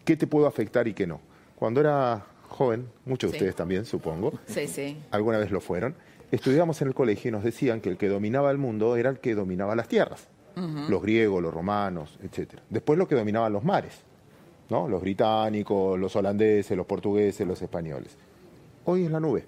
[0.04, 1.20] qué te puedo afectar y qué no.
[1.54, 3.44] Cuando era joven, muchos de Sí.
[3.44, 4.96] ustedes también, supongo, Sí, sí.
[5.10, 5.94] alguna vez lo fueron,
[6.30, 9.18] estudiábamos en el colegio y nos decían que el que dominaba el mundo era el
[9.20, 10.28] que dominaba las tierras.
[10.88, 12.62] Los griegos, los romanos, etcétera.
[12.68, 14.02] Después lo que dominaban los mares,
[14.70, 14.88] ¿no?
[14.88, 18.16] Los británicos, los holandeses, los portugueses, los españoles.
[18.84, 19.46] Hoy es la nube,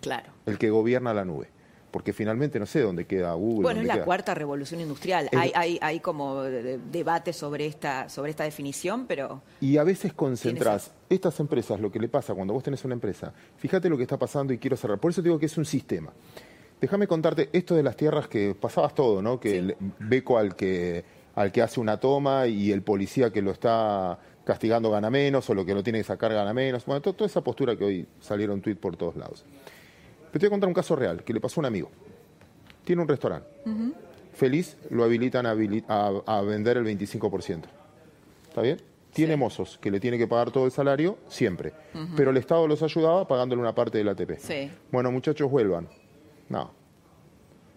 [0.00, 0.30] Claro.
[0.46, 1.48] el que gobierna la nube.
[1.90, 3.62] Porque finalmente no sé dónde queda Google.
[3.62, 5.30] Bueno, es la queda- cuarta revolución industrial.
[5.32, 9.84] Es- Hay, hay, hay como de- debate sobre esta, sobre esta definición, pero Y a
[9.84, 13.96] veces concentrás estas empresas, lo que le pasa cuando vos tenés una empresa, fíjate lo
[13.96, 14.98] que está pasando y quiero cerrar.
[14.98, 16.12] Por eso digo que es un sistema.
[16.78, 19.40] Déjame contarte esto de las tierras que pasabas todo, ¿no?
[19.40, 21.02] Que el beco al que,
[21.34, 25.54] al que hace una toma y el policía que lo está castigando gana menos o
[25.54, 26.86] lo que lo tiene que sacar gana menos.
[26.86, 29.44] Bueno, to- toda esa postura que hoy salieron tweet por todos lados.
[30.30, 31.90] Pero te voy a contar un caso real que le pasó a un amigo.
[32.84, 33.48] Tiene un restaurante.
[34.32, 37.62] Feliz lo habilitan a, habili- a- a vender el 25%.
[38.48, 38.80] ¿Está bien?
[39.12, 41.72] Tiene mozos que le tiene que pagar todo el salario siempre.
[42.16, 44.38] Pero el Estado los ayudaba pagándole una parte del ATP.
[44.38, 44.70] Sí.
[44.92, 45.88] Bueno, muchachos, vuelvan.
[46.50, 46.70] No.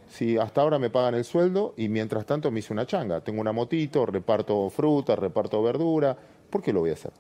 [0.10, 3.21] Si hasta ahora me pagan el sueldo y mientras tanto me hice una changa.
[3.21, 6.17] Tengo una motito, reparto fruta, reparto verdura.
[6.49, 7.12] ¿Por qué lo voy a hacer?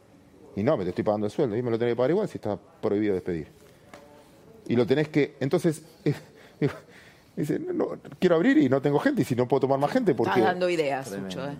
[0.55, 1.55] Y no, me te estoy pagando el sueldo.
[1.55, 3.47] Y me lo tenés que pagar igual si está prohibido despedir.
[4.67, 5.35] Y lo tenés que.
[5.39, 5.81] Entonces.
[6.59, 6.73] digo,
[7.35, 7.89] dice, no, no,
[8.19, 9.21] quiero abrir y no tengo gente.
[9.21, 10.31] Y si no puedo tomar más gente, porque.
[10.31, 11.55] estás dando ideas, Sucho, ¿eh?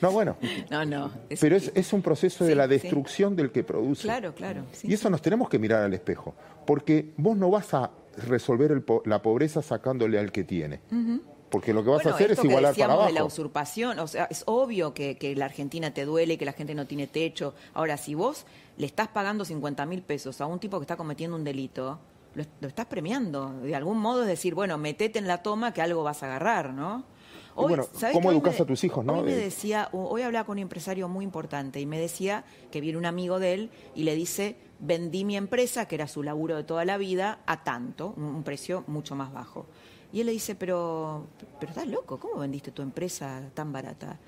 [0.00, 0.36] No, bueno.
[0.70, 1.10] No, no.
[1.28, 2.70] es- Pero es, es un proceso de la sí.
[2.70, 4.02] destrucción del que produce.
[4.04, 4.62] Claro, claro.
[4.72, 6.34] sí, y eso nos tenemos que mirar al espejo.
[6.66, 7.90] Porque vos no vas a
[8.26, 10.80] resolver el po- la pobreza sacándole al que tiene.
[11.50, 13.08] Porque lo que vas Bueno, a hacer es esto que igualar para abajo.
[13.08, 16.52] de la usurpación, o sea, es obvio que, que la Argentina te duele, que la
[16.52, 17.54] gente no tiene techo.
[17.74, 21.36] Ahora, si vos le estás pagando 50 mil pesos a un tipo que está cometiendo
[21.36, 21.98] un delito,
[22.34, 23.52] lo, lo estás premiando.
[23.62, 26.72] De algún modo es decir, bueno, metete en la toma que algo vas a agarrar,
[26.72, 27.04] ¿no?
[27.58, 29.14] Y bueno, ¿sabés ¿cómo hoy me- a tus hijos, no?
[29.14, 32.80] Hoy me Eh, decía, hoy hablaba con un empresario muy importante y me decía que
[32.80, 36.56] viene un amigo de él y le dice, vendí mi empresa, que era su laburo
[36.56, 39.66] de toda la vida, a tanto, un, un precio mucho más bajo.
[40.12, 41.26] Y él le dice, pero,
[41.58, 44.18] pero estás loco, ¿cómo vendiste tu empresa tan barata?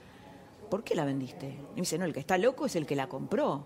[0.70, 1.46] ¿Por qué la vendiste?
[1.46, 3.64] Y me dice, no, el que está loco es el que la compró.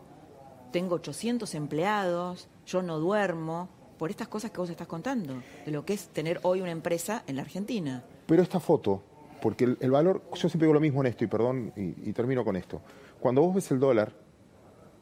[0.73, 5.85] Tengo 800 empleados, yo no duermo, por estas cosas que vos estás contando, de lo
[5.85, 8.05] que es tener hoy una empresa en la Argentina.
[8.27, 9.03] Pero esta foto,
[9.41, 12.45] porque el, valor, yo siempre digo lo mismo en esto y perdón, y, y termino
[12.45, 12.81] con esto.
[13.21, 14.13] Cuando vos ves el dólar,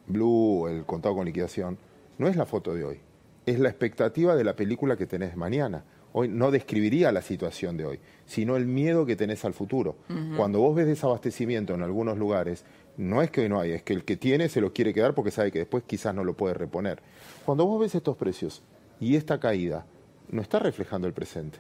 [0.07, 1.79] blue, el contado con liquidación,
[2.19, 3.01] no es la foto de hoy,
[3.47, 5.85] es la expectativa de la película que tenés mañana.
[6.17, 9.97] Hoy no describiría la situación de hoy, sino el miedo que tenés al futuro.
[10.37, 12.65] Cuando vos ves desabastecimiento en algunos lugares,
[12.97, 15.15] no es que hoy no hay, es que el que tiene se lo quiere quedar
[15.15, 17.03] porque sabe que después quizás no lo puede reponer.
[17.45, 18.63] Cuando vos ves estos precios
[19.01, 19.87] y esta caída,
[20.31, 21.59] no está reflejando el presente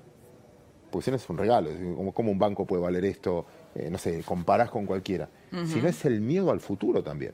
[0.94, 3.88] porque si no es un regalo, es como, como un banco puede valer esto, eh,
[3.90, 5.28] no sé, comparás con cualquiera,
[5.66, 7.32] sino es el miedo al futuro también.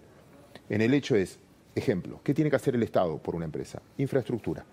[0.70, 1.38] En el hecho es,
[1.74, 3.82] ejemplo, ¿qué tiene que hacer el Estado por una empresa?
[3.98, 4.64] Infraestructura.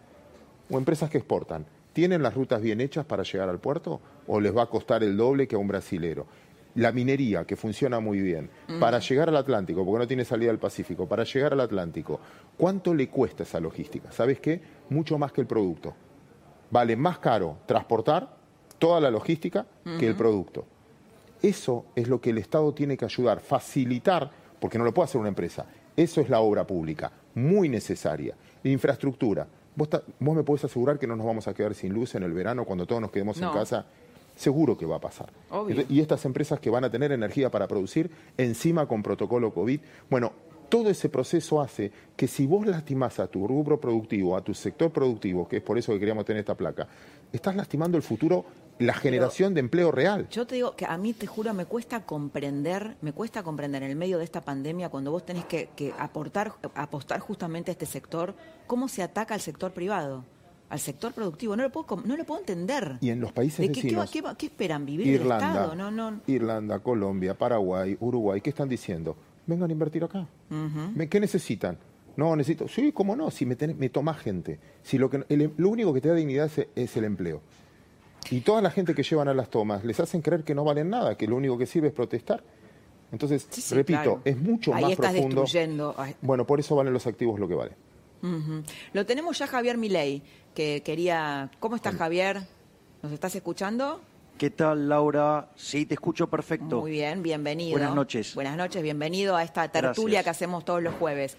[0.69, 1.65] O empresas que exportan,
[1.97, 5.17] ¿tienen las rutas bien hechas para llegar al puerto o les va a costar el
[5.17, 6.27] doble que a un brasilero?
[6.75, 10.59] La minería, que funciona muy bien, para llegar al Atlántico, porque no tiene salida al
[10.59, 12.19] Pacífico, para llegar al Atlántico,
[12.55, 14.11] ¿cuánto le cuesta esa logística?
[14.11, 14.61] ¿Sabes qué?
[14.91, 15.95] Mucho más que el producto
[16.69, 18.37] vale más caro transportar
[18.77, 19.65] toda la logística
[19.97, 20.67] que el producto.
[21.41, 24.29] Eso es lo que el Estado tiene que ayudar, facilitar,
[24.59, 25.65] porque no lo puede hacer una empresa.
[25.95, 28.35] Eso es la obra pública, muy necesaria.
[28.63, 29.47] Infraestructura.
[29.77, 32.23] Vos, ta- vos me podés asegurar que no nos vamos a quedar sin luz en
[32.23, 33.47] el verano cuando todos nos quedemos No.
[33.47, 33.85] en casa.
[34.35, 35.31] Seguro que va a pasar.
[35.49, 35.85] Obvio.
[35.87, 39.79] Y estas empresas que van a tener energía para producir, encima con protocolo COVID.
[40.09, 40.31] Bueno,
[40.69, 44.91] todo ese proceso hace que si vos lastimás a tu rubro productivo, a tu sector
[44.91, 46.87] productivo, que es por eso que queríamos tener esta placa,
[47.33, 48.45] estás lastimando el futuro,
[48.79, 50.27] la generación de empleo real.
[50.29, 53.89] Yo te digo que a mí, te juro, me cuesta comprender, me cuesta comprender en
[53.89, 57.85] el medio de esta pandemia, cuando vos tenés que, que aportar, apostar justamente a este
[57.87, 58.35] sector,
[58.67, 60.23] cómo se ataca al sector privado,
[60.69, 61.55] al sector productivo.
[61.55, 62.97] No lo puedo, no lo puedo entender.
[63.01, 64.85] Y en los países ¿De qué, vecinos, qué qué esperan?
[64.85, 65.75] ¿Vivir del Irlanda, Estado?
[65.75, 66.19] No, no.
[66.27, 69.15] Irlanda, Colombia, Paraguay, Uruguay, ¿qué están diciendo?
[69.47, 70.27] Vengan a invertir acá.
[70.93, 71.77] ¿Me- ¿Qué necesitan?
[72.17, 72.67] No, necesito.
[72.67, 74.59] Sí, cómo no, si me, tenés- me tomás gente.
[74.83, 77.41] Si lo, que, el- lo único que te da dignidad es, es el empleo.
[78.29, 80.89] Y toda la gente que llevan a las tomas les hacen creer que no valen
[80.89, 82.43] nada, que lo único que sirve es protestar.
[83.11, 84.21] Entonces, Sí, sí, repito, claro.
[84.25, 85.41] es mucho Ahí más estás profundo.
[85.43, 85.95] destruyendo.
[86.21, 87.75] Bueno, por eso valen los activos lo que valen.
[88.93, 90.21] Lo tenemos ya Javier Milei,
[90.53, 91.49] que quería...
[91.59, 92.41] ¿Cómo estás, Javier?
[93.03, 94.01] ¿Nos estás escuchando?
[94.37, 95.49] ¿Qué tal, Laura?
[95.55, 96.81] Sí, te escucho perfecto.
[96.81, 97.71] Muy bien, bienvenido.
[97.71, 98.35] Buenas noches.
[98.35, 100.23] Buenas noches, bienvenido a esta tertulia Gracias.
[100.23, 101.37] que hacemos todos los jueves.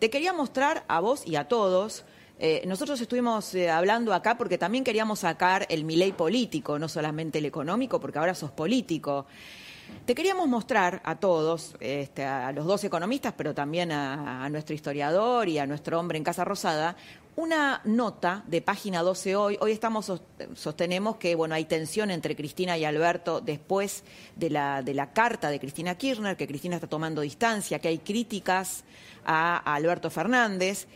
[0.00, 2.04] Te quería mostrar a vos y a todos.
[2.40, 7.38] eh, nosotros estuvimos eh, hablando acá porque también queríamos sacar el Milei político, no solamente
[7.38, 9.26] el económico, porque ahora sos político.
[10.06, 14.74] Te queríamos mostrar a todos, este, a los dos economistas, pero también a, a nuestro
[14.74, 16.96] historiador y a nuestro hombre en Casa Rosada,
[17.34, 19.58] una nota de página 12 hoy.
[19.60, 20.22] Hoy estamos sos-
[20.54, 24.04] sostenemos que bueno hay tensión entre Cristina y Alberto después
[24.36, 27.98] de la, de la carta de Cristina Kirchner, que Cristina está tomando distancia, que hay
[27.98, 28.84] críticas
[29.24, 30.86] a, a Alberto Fernández.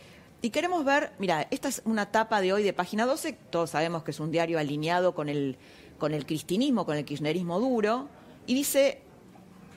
[0.41, 4.03] Y queremos ver, mira, esta es una tapa de hoy de página 12, todos sabemos
[4.03, 5.57] que es un diario alineado con el,
[5.97, 8.07] con el cristinismo, con el kirchnerismo duro,
[8.45, 9.01] y dice,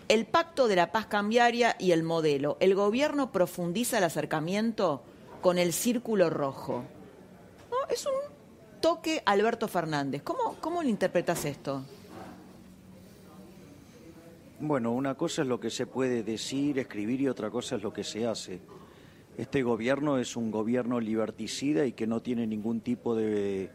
[0.08, 2.58] el pacto de la paz cambiaria y el modelo.
[2.60, 5.02] El gobierno profundiza el acercamiento
[5.40, 6.84] con el círculo rojo.
[7.90, 8.12] Es un
[8.80, 10.22] toque Alberto Fernández.
[10.22, 11.82] ¿Cómo, cómo lo interpretas esto?
[14.60, 17.92] Bueno, una cosa es lo que se puede decir, escribir y otra cosa es lo
[17.92, 18.60] que se hace.
[19.38, 23.70] Este gobierno es un gobierno liberticida y que no tiene ningún tipo de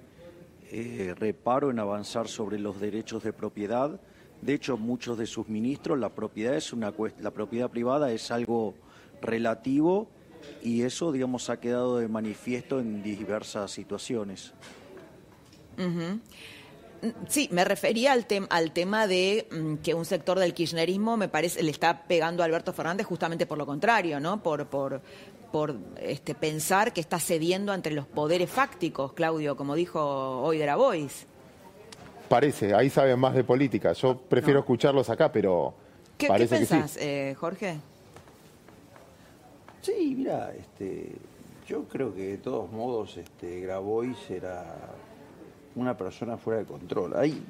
[0.71, 3.99] eh, reparo en avanzar sobre los derechos de propiedad.
[4.41, 8.75] De hecho, muchos de sus ministros, la propiedad es una la propiedad privada es algo
[9.21, 10.08] relativo
[10.62, 14.53] y eso, digamos, ha quedado de manifiesto en diversas situaciones.
[17.27, 21.27] Sí, me refería al, tem- al tema de mm, que un sector del kirchnerismo me
[21.27, 24.41] parece le está pegando a Alberto Fernández justamente por lo contrario, ¿no?
[24.41, 25.01] Por por
[25.51, 30.01] por este pensar que está cediendo ante los poderes fácticos, Claudio, como dijo
[30.41, 31.27] hoy Grabois.
[32.27, 33.93] Parece, ahí saben más de política.
[33.93, 35.75] Yo prefiero escucharlos acá, pero
[36.17, 36.73] ¿Qué, ¿qué parece que sí.
[36.73, 37.77] pensás, eh, Jorge?
[39.86, 41.12] Sí, mira, este,
[41.67, 44.63] yo creo que de todos modos este, Grabois era
[45.76, 47.13] una persona fuera de control.
[47.15, 47.43] Hay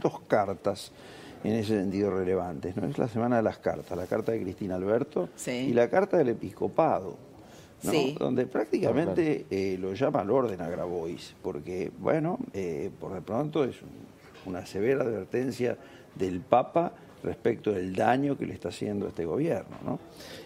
[0.00, 0.92] dos cartas
[1.42, 2.86] en ese sentido relevantes, ¿no?
[2.86, 5.50] Es la semana de las cartas, la carta de Cristina Alberto Sí.
[5.50, 7.16] y la carta del episcopado,
[7.82, 7.90] ¿no?
[7.90, 8.14] Sí.
[8.18, 13.64] Donde prácticamente eh, lo llama al orden a Grabois, porque, bueno, eh, por de pronto
[13.64, 14.10] es un-
[14.52, 15.76] una severa advertencia
[16.14, 19.98] del Papa respecto del daño que le está haciendo este gobierno, ¿no?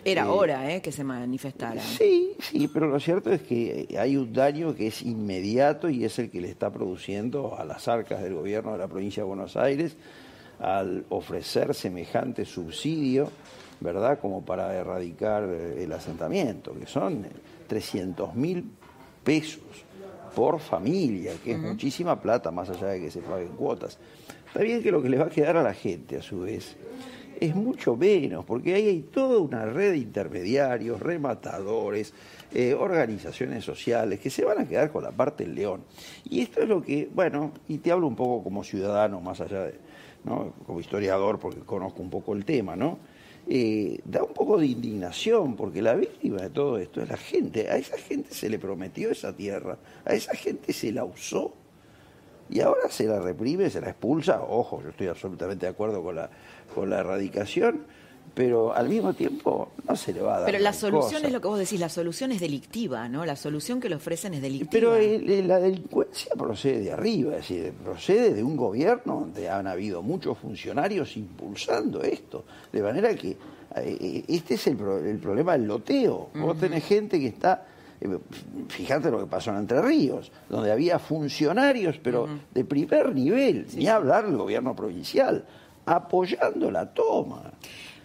[0.04, 1.80] Era Eh, hora eh, que se manifestara.
[1.80, 6.18] Sí, sí, pero lo cierto es que hay un daño que es inmediato y es
[6.18, 9.56] el que le está produciendo a las arcas del gobierno de la provincia de Buenos
[9.56, 9.96] Aires
[10.58, 13.30] al ofrecer semejante subsidio,
[13.80, 17.26] ¿verdad?, como para erradicar eh, el asentamiento, que son
[17.66, 18.64] 300 mil
[19.22, 19.62] pesos
[20.34, 23.98] por familia, que es muchísima plata, más allá de que se paguen cuotas.
[24.54, 26.76] Está bien que lo que le va a quedar a la gente, a su vez,
[27.40, 32.14] es mucho menos, porque ahí hay toda una red de intermediarios, rematadores,
[32.52, 35.80] eh, organizaciones sociales que se van a quedar con la parte del león.
[36.30, 39.64] Y esto es lo que, bueno, y te hablo un poco como ciudadano, más allá
[39.64, 39.74] de,
[40.22, 40.52] ¿no?
[40.64, 42.98] como historiador, porque conozco un poco el tema, ¿no?
[43.48, 47.68] Eh, da un poco de indignación, porque la víctima de todo esto es la gente.
[47.70, 51.54] A esa gente se le prometió esa tierra, a esa gente se la usó.
[52.50, 54.42] Y ahora se la reprime, se la expulsa.
[54.42, 56.28] Ojo, yo estoy absolutamente de acuerdo con la,
[56.74, 57.82] con la erradicación,
[58.34, 60.46] pero al mismo tiempo no se le va a dar.
[60.50, 61.26] Pero la solución cosa.
[61.28, 63.24] es lo que vos decís, la solución es delictiva, ¿no?
[63.24, 64.70] La solución que le ofrecen es delictiva.
[64.72, 69.66] Pero el- la delincuencia procede de arriba, es decir, procede de un gobierno donde han
[69.66, 72.44] habido muchos funcionarios impulsando esto.
[72.72, 73.36] De manera que
[73.76, 76.28] eh, este es el, pro- el problema del loteo.
[76.34, 77.66] Vos tenés gente que está.
[78.00, 78.18] Eh,
[78.68, 83.86] Fíjate lo que pasó en Entre Ríos, donde había funcionarios, pero de primer nivel, ni
[83.86, 85.44] hablar del gobierno provincial,
[85.86, 87.52] apoyando la toma.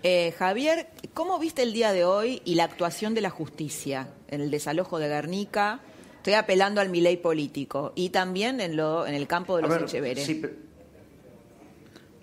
[0.02, 4.42] Eh, Javier, ¿cómo viste el día de hoy y la actuación de la justicia en
[4.42, 5.82] el desalojo de Guernica?
[6.18, 9.76] Estoy apelando al miley político y también en, lo, en el campo de A los
[9.76, 10.26] ver, Echeveres.
[10.26, 10.42] sí,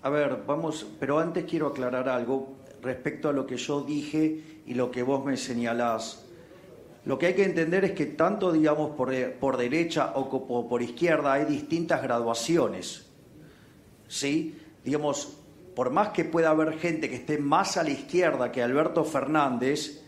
[0.01, 4.73] a ver, vamos, pero antes quiero aclarar algo respecto a lo que yo dije y
[4.73, 6.23] lo que vos me señalás.
[7.07, 10.81] Lo que hay que entender es que tanto, digamos, por, eh, por derecha o por,
[10.81, 13.05] izquierda hay distintas graduaciones.
[14.09, 14.57] ¿Sí?
[14.83, 15.37] Digamos,
[15.73, 20.01] por más que pueda haber gente que esté más a la izquierda que Alberto Fernández,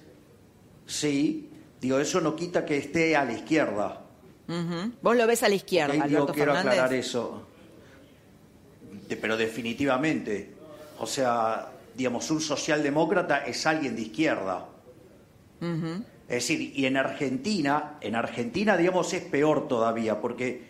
[0.86, 1.50] sí,
[1.80, 4.02] digo, eso no quita que esté a la izquierda.
[5.02, 6.80] Vos lo ves a la izquierda, digo, Alberto quiero Fernández.
[6.80, 7.44] aclarar eso.
[9.08, 10.54] De- pero definitivamente.
[11.00, 14.66] O sea, digamos, un socialdemócrata es alguien de izquierda.
[16.30, 20.70] Es decir, y en Argentina, en Argentina, digamos, es peor todavía, porque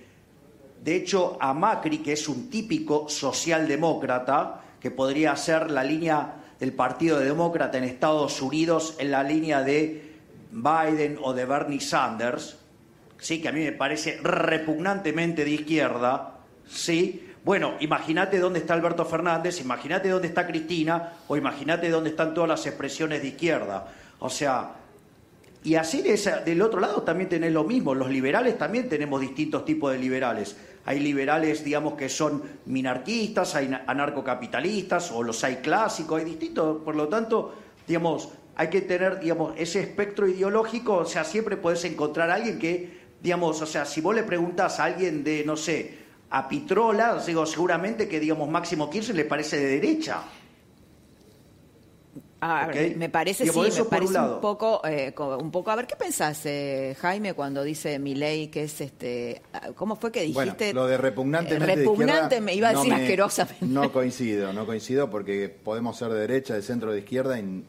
[0.84, 6.74] de hecho, a Macri, que es un típico socialdemócrata, que podría ser la línea del
[6.74, 10.16] Partido Demócrata en Estados Unidos en la línea de
[10.51, 12.57] Biden o de Bernie Sanders,
[13.18, 16.36] sí, que a mí me parece repugnantemente de izquierda,
[16.68, 17.26] sí.
[17.43, 22.49] Bueno, imagínate dónde está Alberto Fernández, imagínate dónde está Cristina, o imagínate dónde están todas
[22.49, 23.88] las expresiones de izquierda.
[24.20, 24.79] O sea,
[25.70, 27.93] y así del otro lado también tenés lo mismo.
[27.93, 30.57] Los liberales también tenemos distintos tipos de liberales.
[30.84, 36.82] Hay liberales, digamos, que son minarquistas, hay anarcocapitalistas, o los hay clásicos, hay distintos.
[36.82, 37.53] Por lo tanto,
[37.88, 42.57] digamos, hay que tener, digamos, ese espectro ideológico, o sea, siempre puedes encontrar a alguien
[42.57, 45.99] que, digamos, o sea, si vos le preguntás a alguien de, no sé,
[46.32, 50.24] a Pitrola, digo, seguramente que, digamos, Máximo Kirchner le parece de derecha.
[52.42, 56.46] Ah, me parece, sí, me parece un, poco, eh, un poco, a ver, ¿qué pensás,
[56.46, 59.42] eh, Jaime, cuando dice mi ley que es, este,
[59.76, 60.74] ¿cómo fue que dijiste?
[60.74, 63.66] lo de repugnantemente Repugnante, me iba a decir asquerosamente.
[63.66, 67.66] No coincido, no coincido porque podemos ser de derecha, de centro, de izquierda y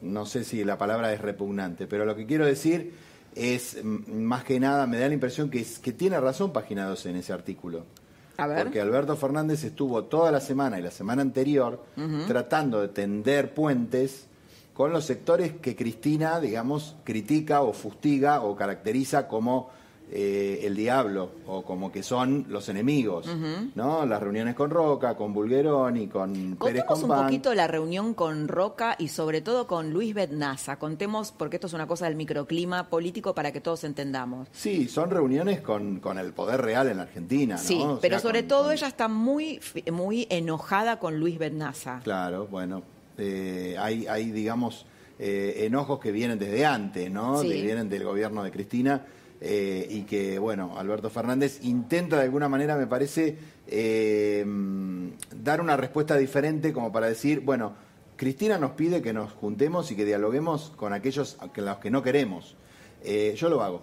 [0.00, 2.92] no sé si la palabra es repugnante, pero lo que quiero decir
[3.36, 7.16] es, más que nada, me da la impresión que, que tiene razón Página 12 en
[7.16, 7.84] ese artículo.
[8.40, 8.64] A ver.
[8.64, 11.84] Porque Alberto Fernández estuvo toda la semana y la semana anterior
[12.26, 14.26] tratando de tender puentes
[14.72, 19.68] con los sectores que Cristina, digamos, critica o fustiga o caracteriza como
[20.12, 23.28] eh, el diablo o como que son los enemigos,
[23.76, 24.04] ¿no?
[24.04, 28.96] Las reuniones con Roca, con Bulgeroni, con Pérez Contemos un poquito la reunión con Roca
[28.98, 30.80] y sobre todo con Luis Betnaza.
[30.80, 34.48] Contemos, porque esto es una cosa del microclima político para que todos entendamos.
[34.50, 37.62] Sí, son reuniones con, con el poder real en la Argentina, ¿no?
[37.62, 39.60] Sí, pero sobre todo ella está muy,
[39.92, 42.00] muy enojada con Luis Betnaza.
[42.02, 42.82] Claro, bueno,
[43.16, 44.86] eh, hay, hay, digamos,
[45.20, 47.42] eh, enojos que vienen desde antes, ¿no?
[47.42, 49.06] vienen del gobierno de Cristina
[49.40, 54.44] eh, y que, bueno, Alberto Fernández intenta de alguna manera, me parece, eh,
[55.34, 57.74] dar una respuesta diferente como para decir, bueno,
[58.16, 62.02] Cristina nos pide que nos juntemos y que dialoguemos con aquellos a los que no
[62.02, 62.54] queremos.
[63.02, 63.82] Eh, yo lo hago.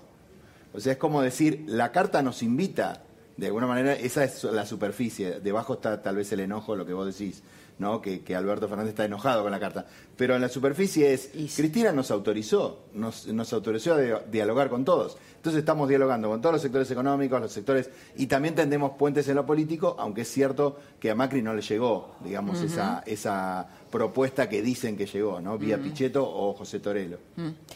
[0.74, 3.02] O sea, es como decir, la carta nos invita,
[3.36, 6.94] de alguna manera, esa es la superficie, debajo está tal vez el enojo, lo que
[6.94, 7.42] vos decís.
[7.80, 8.02] ¿No?
[8.02, 9.86] Que, Alberto Fernández está enojado con la carta.
[10.16, 15.18] Pero en la superficie es, Cristina nos autorizó, nos, nos autorizó a dialogar con todos.
[15.36, 19.36] Entonces estamos dialogando con todos los sectores económicos, los sectores, y también tendemos puentes en
[19.36, 23.68] lo político, aunque es cierto que a Macri no le llegó, digamos, esa, esa
[23.98, 25.58] propuesta que dicen que llegó, ¿no?
[25.58, 27.18] Vía Pichetto o José Torello.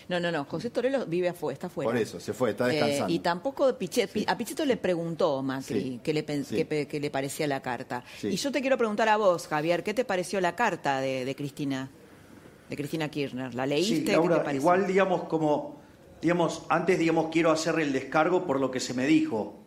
[0.07, 1.89] No, no, no, José Torello vive afuera, está afuera.
[1.89, 3.11] Por eso, se fue, está eh, descansando.
[3.11, 8.03] y tampoco a Pichetto le preguntó Macri qué, le, le parecía la carta.
[8.21, 11.89] Y yo te quiero preguntar a vos, Javier, ¿qué te pareció la carta de, Cristina?
[12.69, 13.55] De Cristina Kirchner.
[13.55, 14.13] ¿La leíste?
[14.53, 15.81] igual, digamos, como
[16.21, 19.57] digamos, antes, digamos, quiero hacer el descargo por lo que se me dijo.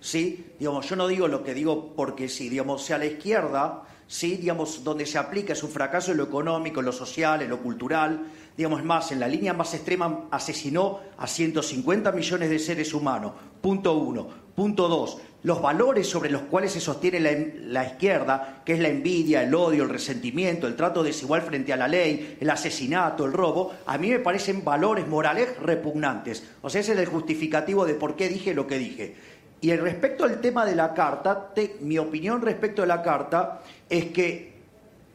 [0.00, 0.52] ¿Sí?
[0.60, 4.82] Digamos, yo no digo lo que digo porque sí, digamos, sea la izquierda, sí, digamos,
[4.82, 8.26] donde se aplica es un fracaso en lo económico, en lo social, en lo cultural,
[8.56, 13.32] digamos más, en la línea más extrema asesinó a 150 millones de seres humanos.
[13.60, 14.48] Punto uno.
[14.56, 19.44] Punto dos, los valores sobre los cuales se sostiene la, izquierda, que es la envidia,
[19.44, 23.72] el odio, el resentimiento, el trato desigual frente a la ley, el asesinato, el robo,
[23.86, 26.42] a mí me parecen valores morales repugnantes.
[26.60, 29.14] O sea, ese es el justificativo de por qué dije lo que dije.
[29.60, 34.52] Y respecto al tema de la carta, mi opinión respecto a la carta es que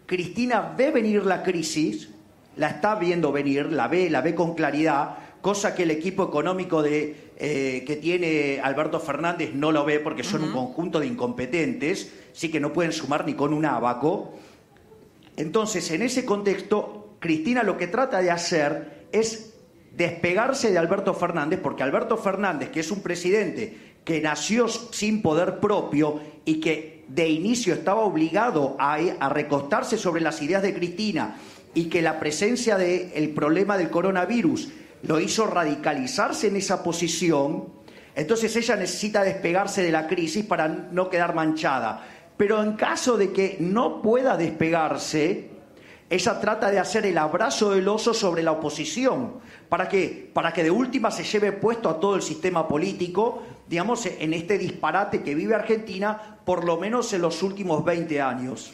[0.05, 2.09] Cristina ve venir la crisis,
[2.57, 6.81] la está viendo venir, la ve, la ve con claridad, cosa que el equipo económico
[6.81, 12.13] de, eh, que tiene Alberto Fernández no lo ve porque son un conjunto de incompetentes,
[12.33, 14.33] sí que no pueden sumar ni con un abaco.
[15.37, 19.53] Entonces, en ese contexto, Cristina lo que trata de hacer es
[19.95, 25.59] despegarse de Alberto Fernández, porque Alberto Fernández, que es un presidente que nació sin poder
[25.59, 28.97] propio y que de inicio estaba obligado a,
[29.29, 31.35] recostarse sobre las ideas de Cristina
[31.73, 34.69] y que la presencia del problema del coronavirus
[35.03, 37.67] lo hizo radicalizarse en esa posición,
[38.15, 42.07] entonces ella necesita despegarse de la crisis para no quedar manchada.
[42.37, 45.49] Pero en caso de que no pueda despegarse,
[46.09, 49.35] ella trata de hacer el abrazo del oso sobre la oposición.
[49.67, 50.29] ¿Para qué?
[50.31, 54.57] Para que de última se lleve puesto a todo el sistema político, digamos, en este
[54.57, 58.71] disparate que vive Argentina, por lo menos en los últimos 20 años.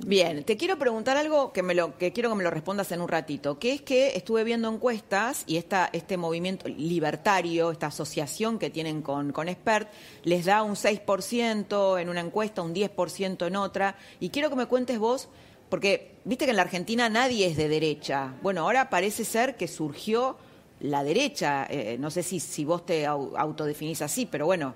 [0.00, 3.00] Bien, te quiero preguntar algo que, me lo, que quiero que me lo respondas en
[3.00, 8.60] un ratito, que es que estuve viendo encuestas y esta, este movimiento libertario, esta asociación
[8.60, 9.90] que tienen con, con Expert,
[10.22, 14.66] les da un 6% en una encuesta, un 10% en otra, y quiero que me
[14.66, 15.28] cuentes vos
[15.68, 18.34] porque viste que en la Argentina nadie es de derecha.
[18.42, 20.36] Bueno, ahora parece ser que surgió
[20.80, 21.66] la derecha.
[21.68, 24.74] Eh, no sé si, si vos te autodefinís así, pero bueno,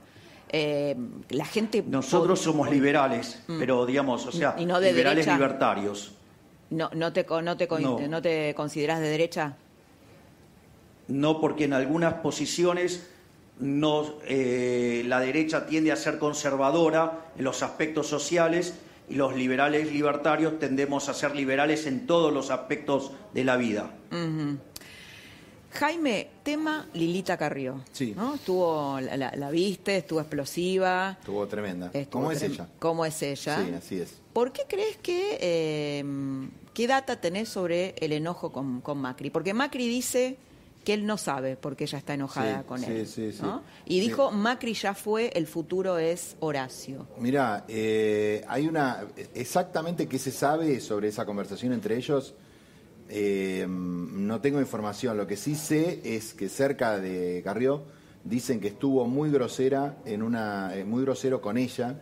[0.50, 0.96] eh,
[1.30, 1.82] la gente...
[1.86, 3.58] Nosotros somos liberales, Mm.
[3.58, 5.34] pero digamos, o sea, Y no de liberales derecha.
[5.36, 6.12] libertarios.
[6.70, 7.98] No, no, te, no, te, No.
[8.08, 9.56] no te consideras de derecha?
[11.08, 13.06] No porque en algunas posiciones
[13.58, 18.74] no, eh, la derecha tiende a ser conservadora en los aspectos sociales
[19.08, 23.90] y los liberales libertarios tendemos a ser liberales en todos los aspectos de la vida.
[25.72, 27.80] Jaime, tema Lilita Carrió.
[27.92, 28.12] Sí.
[28.16, 28.34] ¿no?
[28.34, 31.16] Estuvo, la, la- la viste, estuvo explosiva.
[31.18, 31.90] Estuvo tremenda.
[31.92, 32.68] estuvo ¿Cómo es ella?
[32.78, 33.64] ¿Cómo es ella?
[33.64, 34.14] Sí, así es.
[34.32, 36.04] ¿Por qué crees que, eh,
[36.74, 39.30] qué data tenés sobre el enojo con, con Macri?
[39.30, 40.36] Porque Macri dice
[40.84, 43.06] que él no sabe por qué ella está enojada Sí, con sí, él.
[43.06, 43.38] sí, sí.
[43.42, 43.62] ¿no?
[43.84, 47.06] Y dijo, Macri ya fue, el futuro es Horacio.
[47.18, 49.04] Mira, eh, hay una.
[49.34, 52.34] Exactamente qué se sabe sobre esa conversación entre ellos.
[53.14, 55.18] Eh, no tengo información.
[55.18, 57.82] Lo que sí sé es que cerca de Carrió
[58.24, 62.00] dicen que estuvo muy grosera en una, eh, muy grosero con ella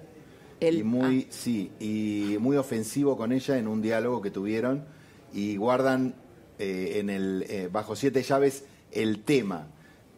[0.60, 4.84] y muy, sí, y muy ofensivo con ella en un diálogo que tuvieron
[5.32, 6.14] y guardan
[6.60, 9.66] eh, en el bajo siete llaves el tema.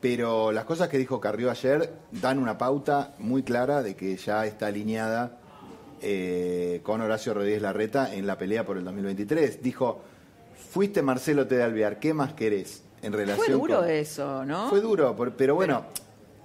[0.02, 4.44] Pero las cosas que dijo Carrió ayer dan una pauta muy clara de que ya
[4.44, 5.38] está alineada
[6.82, 9.62] con Horacio Rodríguez Larreta en la pelea por el 2023.
[9.62, 10.02] Dijo,
[10.70, 11.56] fuiste Marcelo T.
[11.56, 13.90] de Alvear, ¿qué más querés en relación Fue duro con...
[13.90, 14.68] eso, ¿no?
[14.68, 15.84] Fue duro, pero bueno,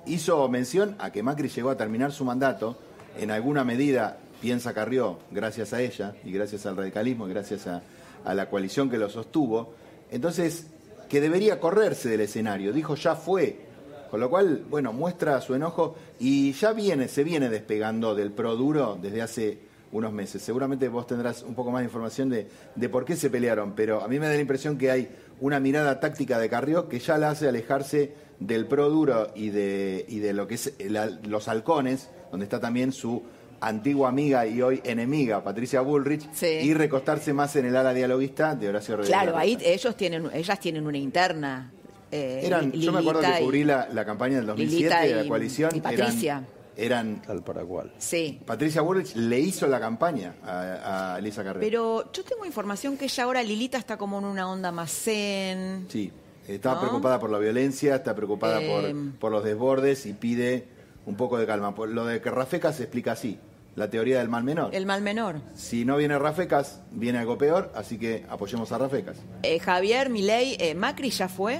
[0.05, 2.77] hizo mención a que Macri llegó a terminar su mandato,
[3.17, 7.81] en alguna medida, piensa Carrió, gracias a ella, y gracias al radicalismo, y gracias a,
[8.25, 9.73] a la coalición que lo sostuvo,
[10.11, 10.67] entonces,
[11.09, 13.67] que debería correrse del escenario, dijo ya fue,
[14.09, 18.55] con lo cual, bueno, muestra su enojo y ya viene, se viene despegando del pro
[18.55, 19.66] duro desde hace
[19.97, 20.41] unos meses.
[20.41, 24.01] Seguramente vos tendrás un poco más de información de, de por qué se pelearon, pero
[24.01, 27.17] a mí me da la impresión que hay una mirada táctica de Carrió que ya
[27.17, 31.47] la hace alejarse del pro duro y de, y de lo que es la- los
[31.47, 33.23] halcones, donde está también su
[33.59, 38.69] antigua amiga y hoy enemiga, Patricia Bullrich, y recostarse más en el ala dialoguista de
[38.69, 39.19] Horacio Rodríguez.
[39.19, 41.71] Claro, ahí ellos tienen, ellas tienen una interna.
[42.11, 45.23] eh, Eran, yo me acuerdo que y- cubrí la, la campaña del 2007 Lilita de
[45.23, 45.71] la coalición.
[45.75, 46.33] y Patricia.
[46.33, 47.91] Eran, eran Tal para cual.
[47.97, 48.39] Sí.
[48.45, 51.59] Patricia Bullrich le hizo la campaña a, a Elisa Carrera.
[51.65, 55.87] Pero yo tengo información que ella ahora, Lilita, está como en una onda más zen.
[55.89, 56.11] Sí,
[56.47, 56.81] estaba ¿No?
[56.81, 60.67] preocupada por la violencia, está preocupada Eh, por, por los desbordes y pide
[61.05, 61.73] un poco de calma.
[61.73, 63.39] Por lo de que Rafecas se explica así,
[63.75, 64.73] la teoría del mal menor.
[64.75, 65.41] El mal menor.
[65.55, 69.17] Si no viene Rafecas, viene algo peor, así que apoyemos a Rafecas.
[69.43, 71.59] Eh, Javier, Milei, eh, Macri ya fue.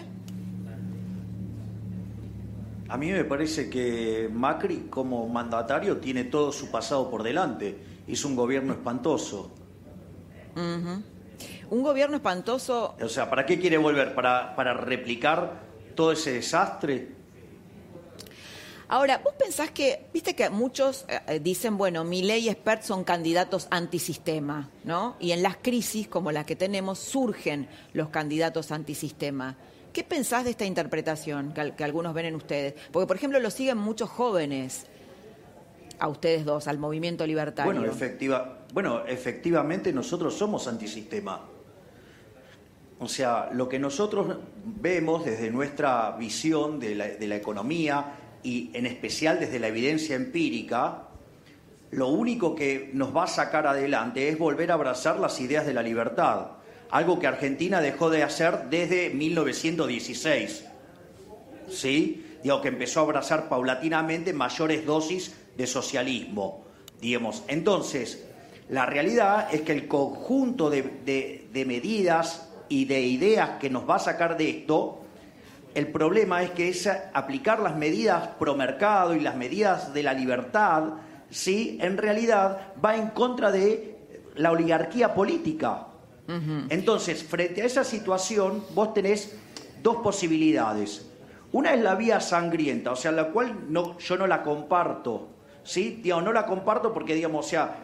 [2.89, 7.77] A mí me parece que Macri como mandatario tiene todo su pasado por delante.
[8.07, 9.51] Hizo un gobierno espantoso.
[10.55, 12.95] Un gobierno espantoso.
[13.01, 14.15] O sea, ¿para qué quiere volver?
[14.15, 15.61] ¿Para, para replicar
[15.95, 17.17] todo ese desastre?
[18.89, 23.67] Ahora, vos pensás que, viste que muchos eh, dicen, bueno, Milei y Spert son candidatos
[23.69, 25.17] antisistema, ¿no?
[25.19, 29.57] Y en las crisis como las que tenemos surgen los candidatos antisistema.
[29.97, 32.75] ¿Qué pensás de esta interpretación que, al- que algunos ven en ustedes?
[32.91, 34.85] Porque, por ejemplo, lo siguen muchos jóvenes
[35.97, 37.73] a ustedes dos, al movimiento libertario.
[37.73, 41.41] Bueno, efectiva, bueno, efectivamente nosotros somos antisistema.
[42.99, 48.05] O sea, lo que nosotros vemos desde nuestra visión de la economía
[48.43, 51.05] y en especial desde la evidencia empírica,
[51.89, 55.73] lo único que nos va a sacar adelante es volver a abrazar las ideas de
[55.73, 56.49] la libertad,
[56.91, 60.65] algo que Argentina dejó de hacer desde 1916.
[61.69, 62.23] ¿sí?
[62.43, 66.63] Digo, que empezó a abrazar paulatinamente mayores dosis de socialismo,
[67.01, 67.43] digamos.
[67.47, 68.25] Entonces,
[68.69, 73.95] la realidad es que el conjunto de, de- medidas y de ideas que nos va
[73.95, 74.99] a sacar de esto,
[75.73, 80.13] el problema es que es aplicar las medidas pro mercado y las medidas de la
[80.13, 80.83] libertad,
[81.31, 81.77] ¿sí?
[81.81, 83.95] En realidad va en contra de
[84.35, 85.87] la oligarquía política.
[86.69, 89.37] Entonces, frente a esa situación, vos tenés
[89.81, 91.09] dos posibilidades.
[91.53, 95.29] Una es la vía sangrienta, o sea, la cual no, yo no la comparto,
[95.63, 96.01] ¿sí?
[96.03, 97.75] Digamos, no la comparto porque, digamos, o sea,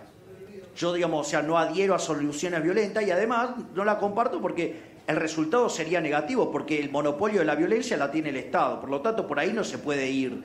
[0.76, 4.94] yo, digamos, o sea, no adhiero a soluciones violentas y además no la comparto porque
[5.08, 8.90] el resultado sería negativo, porque el monopolio de la violencia la tiene el Estado, por
[8.90, 10.44] lo tanto, por ahí no se puede ir.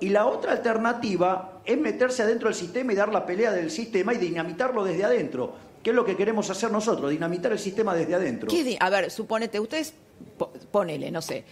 [0.00, 4.12] Y la otra alternativa es meterse adentro del sistema y dar la pelea del sistema
[4.12, 8.14] y dinamitarlo desde adentro, que es lo que queremos hacer nosotros, dinamitar el sistema desde
[8.14, 8.48] adentro.
[8.48, 9.94] ¿Qué a ver, suponete, ustedes,
[10.38, 11.44] po- ponele, no sé,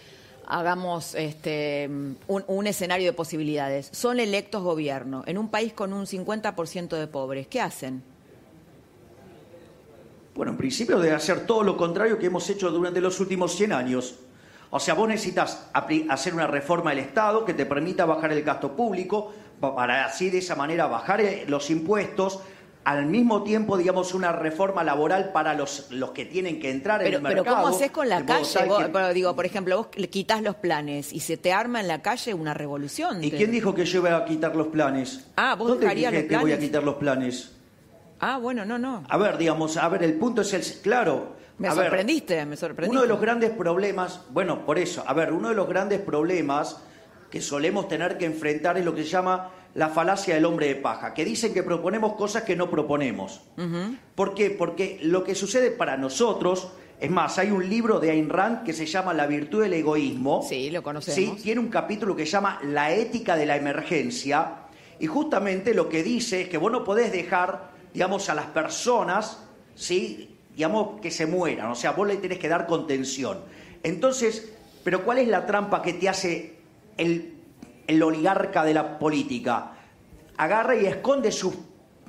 [0.47, 1.89] hagamos este,
[2.27, 3.89] un, un escenario de posibilidades.
[3.91, 7.47] Son electos gobierno en un país con un 50% de pobres.
[7.47, 8.03] ¿Qué hacen?
[10.35, 13.73] Bueno, en principio debe hacer todo lo contrario que hemos hecho durante los últimos 100
[13.73, 14.15] años.
[14.69, 18.73] O sea, vos necesitas hacer una reforma del Estado que te permita bajar el gasto
[18.73, 22.39] público, para así de esa manera bajar eh, los impuestos,
[22.83, 27.13] al mismo tiempo, digamos, una reforma laboral para los, los que tienen que entrar en
[27.13, 27.43] el mercado.
[27.43, 28.47] Pero ¿cómo haces con la calle?
[28.53, 31.79] tal Vos- que- pero digo, por ejemplo, vos quitas los planes y se te arma
[31.79, 33.23] en la calle una revolución.
[33.23, 35.27] ¿Y Te- quién dijo que yo iba a quitar los planes?
[35.35, 36.59] Ah, ¿vos ¿Dónde dije los que voy a planes?
[36.59, 37.51] quitar los planes?
[38.19, 39.03] Ah, bueno, no, no.
[39.09, 40.63] A ver, digamos, a ver, el punto es el...
[40.81, 41.35] Claro.
[41.57, 42.91] Me a ver, sorprendiste, me sorprendiste.
[42.91, 46.77] Uno de los grandes problemas, bueno, por eso, a ver, uno de los grandes problemas
[47.29, 50.75] que solemos tener que enfrentar es lo que se llama la falacia del hombre de
[50.75, 53.41] paja, que dicen que proponemos cosas que no proponemos.
[54.15, 54.49] ¿Por qué?
[54.49, 58.73] Porque lo que sucede para nosotros, es más, hay un libro de Ayn Rand que
[58.73, 60.45] se llama La virtud del egoísmo.
[60.47, 61.37] Sí, lo conocemos.
[61.37, 64.57] Sí, tiene un capítulo que se llama La ética de la emergencia
[65.01, 69.39] y justamente lo que dice es que vos no podés dejar, digamos, a las personas,
[69.73, 70.37] ¿sí?
[70.55, 73.39] digamos, que se mueran, o sea, vos le tenés que dar contención.
[73.81, 74.53] Entonces,
[74.83, 76.59] pero ¿cuál es la trampa que te hace
[76.97, 77.40] el,
[77.87, 79.73] el oligarca de la política?
[80.37, 81.53] Agarra y esconde sus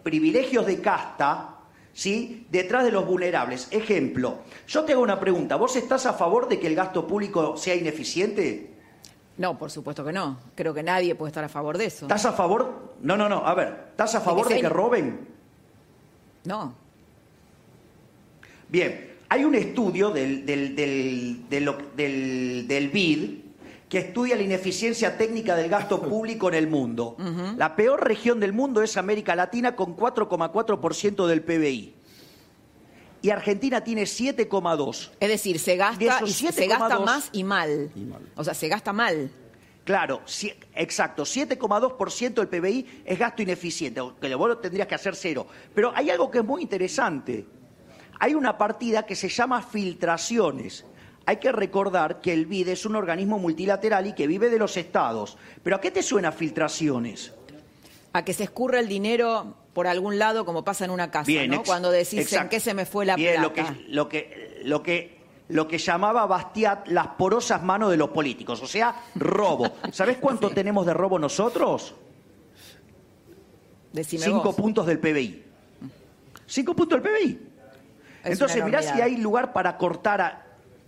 [0.02, 1.56] privilegios de casta,
[1.92, 2.46] ¿sí?
[2.50, 3.68] Detrás de los vulnerables.
[3.70, 7.56] Ejemplo, yo te hago una pregunta, ¿vos estás a favor de que el gasto público
[7.56, 8.70] sea ineficiente?
[9.38, 10.38] No, por supuesto que no.
[10.54, 12.04] Creo que nadie puede estar a favor de eso.
[12.06, 12.94] ¿Estás a favor?
[13.00, 15.28] No, no, no, a ver, ¿estás a favor de que roben?
[16.44, 16.74] No.
[18.68, 23.30] Bien, hay un estudio del, del, del, del- del BID
[23.92, 27.14] que estudia la ineficiencia técnica del gasto público en el mundo.
[27.58, 31.94] La peor región del mundo es América Latina con 4,4% del PBI.
[33.20, 35.10] Y Argentina tiene 7,2%.
[35.20, 37.90] Es decir, se gasta y se gasta 7,2 más y mal.
[38.34, 39.30] O sea, se gasta mal.
[39.84, 45.14] Claro, si- exacto, 7,2% del PBI es gasto ineficiente, que vos lo tendrías que hacer
[45.14, 45.46] cero.
[45.74, 47.44] Pero hay algo que es muy interesante.
[48.18, 50.86] Hay una partida que se llama filtraciones.
[51.26, 54.76] Hay que recordar que el BID es un organismo multilateral y que vive de los
[54.76, 55.36] estados.
[55.62, 57.32] ¿Pero a qué te suena filtraciones?
[58.12, 61.50] A que se escurra el dinero por algún lado, como pasa en una casa, Bien,
[61.50, 61.62] ¿no?
[61.62, 65.18] Cuando decís en qué se me fue la Bien, lo que, lo que, lo que,
[65.48, 69.70] lo que llamaba Bastiat las porosas manos de los políticos, o sea, robo.
[69.92, 71.94] ¿Sabés cuánto tenemos de robo nosotros?
[73.92, 74.54] Decime Cinco vos.
[74.56, 75.42] puntos del PBI.
[76.46, 77.48] Cinco puntos del PBI.
[78.24, 80.41] Es entonces, mirá si hay lugar para cortar a...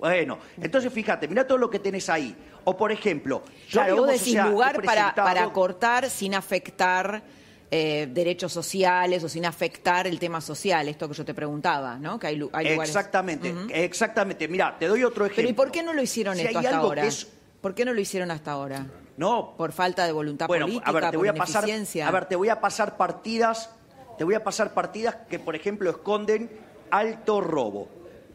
[0.05, 2.37] Bueno, entonces fíjate, mirá todo lo que tenés ahí.
[2.65, 4.85] O por ejemplo, yo, Claro, vos digamos, o decís sea, he lugar para,
[5.15, 7.23] presentado- para cortar sin afectar
[7.71, 12.19] eh, derechos sociales o sin afectar el tema social, esto que yo te preguntaba, ¿no?
[12.19, 12.79] Que hay, hay lugares.
[12.89, 14.47] Exactamente, exactamente.
[14.47, 15.43] Mira, te doy otro ejemplo.
[15.43, 17.07] Pero ¿y por qué no lo hicieron Si esto hasta ahora?
[17.07, 17.27] es-
[17.63, 18.87] ¿Por qué no lo hicieron hasta ahora?
[19.17, 20.91] No, ¿Por falta de voluntad bueno, política?
[20.91, 22.07] a ver, te voy a por pasar, ineficiencia?
[22.09, 23.71] a ver, te voy a pasar partidas,
[24.19, 26.51] te voy a pasar partidas que, por ejemplo, esconden
[26.91, 27.89] alto robo.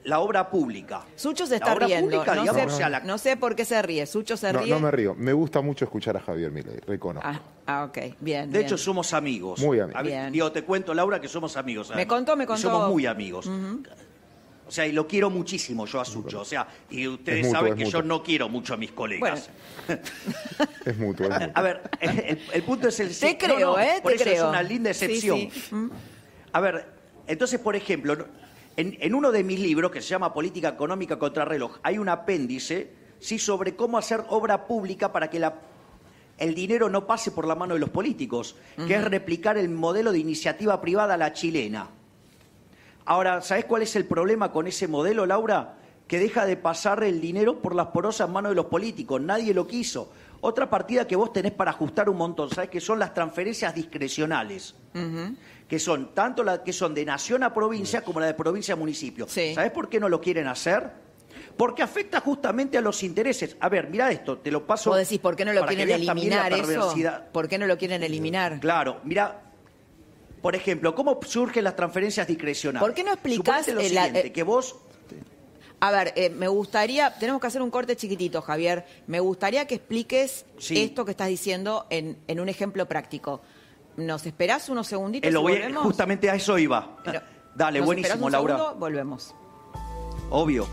[0.06, 1.02] La obra pública.
[1.16, 2.10] Sucho se La está obra riendo.
[2.10, 4.06] pública, no, digamos, sé, o sea, la- no sé por qué se ríe.
[4.06, 4.70] Sucho se No, ríe.
[4.72, 5.14] no me río.
[5.14, 7.28] Me gusta mucho escuchar a Javier Milei, reconozco.
[7.30, 8.50] Ah, ah, ok, bien.
[8.50, 8.66] De bien.
[8.66, 9.60] hecho, somos amigos.
[9.60, 10.02] Muy amigos.
[10.04, 10.32] Bien.
[10.32, 11.91] Digo, te cuento, Laura, que somos amigos.
[11.95, 12.62] Me contó, me Y contó.
[12.62, 13.47] somos muy amigos.
[14.68, 16.41] O sea, y lo quiero muchísimo yo a Sucho.
[16.41, 18.02] O sea, y ustedes mutuo, saben que mutuo.
[18.02, 19.50] yo no quiero mucho a mis colegas.
[20.86, 21.50] Es mutuo, es mutuo.
[21.56, 23.18] A ver, el, el punto es el...
[23.18, 24.00] Te creo, no, ¿eh?
[24.02, 24.43] Por Te eso creo.
[24.43, 25.39] es una linda excepción.
[25.39, 25.52] sí.
[26.54, 26.86] A ver,
[27.28, 28.26] entonces, por ejemplo, ¿no?
[28.80, 32.07] En, en uno de mis libros, que se llama Política Económica contra Reloj, hay un
[32.07, 33.38] apéndice ¿sí?
[33.38, 35.55] sobre cómo hacer obra pública para que la,
[36.38, 38.55] el dinero no pase por la mano de los políticos,
[38.88, 41.89] que es replicar el modelo de iniciativa privada a la chilena.
[43.03, 45.75] Ahora, ¿sabés cuál es el problema con ese modelo, Laura?
[46.07, 49.19] Que deja de pasar el dinero por las porosas manos de los políticos.
[49.19, 50.09] Nadie lo quiso.
[50.39, 52.69] Otra partida que vos tenés para ajustar un montón, ¿sabés?
[52.69, 54.73] Que son las transferencias discrecionales.
[54.95, 55.36] Ujú.
[55.70, 58.78] Que son tanto las que son de nación a provincia como la de provincia a
[58.78, 59.28] municipio.
[59.30, 59.53] Sí.
[59.53, 60.89] ¿Sabés por qué no lo quieren hacer?
[61.55, 63.55] Porque afecta justamente a los intereses.
[63.59, 64.89] A ver, mira esto, te lo paso.
[64.89, 66.93] Vos decís, ¿por qué no lo quieren la eliminar eso?
[67.32, 68.59] ¿Por qué no lo quieren eliminar?
[68.59, 69.43] Claro, mira,
[70.41, 72.86] por ejemplo, ¿cómo surgen las transferencias discrecionales?
[72.86, 74.76] ¿Por qué no explicás Suponete lo siguiente, eh, que vos
[75.82, 78.86] A ver, eh, me gustaría, tenemos que hacer un corte chiquitito, Javier.
[79.07, 80.82] Me gustaría que expliques Sí.
[80.82, 83.41] esto que estás diciendo en, en un ejemplo práctico.
[83.97, 85.83] ¿Nos esperás unos segunditos eh, lo voy volvemos?
[85.83, 86.97] justamente a eso iba.
[87.03, 87.21] Pero-
[87.55, 88.55] Dale, ¿Nos esperás buenísimo, un Laura.
[88.57, 88.79] segundo?
[88.79, 89.35] Volvemos.
[90.29, 90.67] Obvio.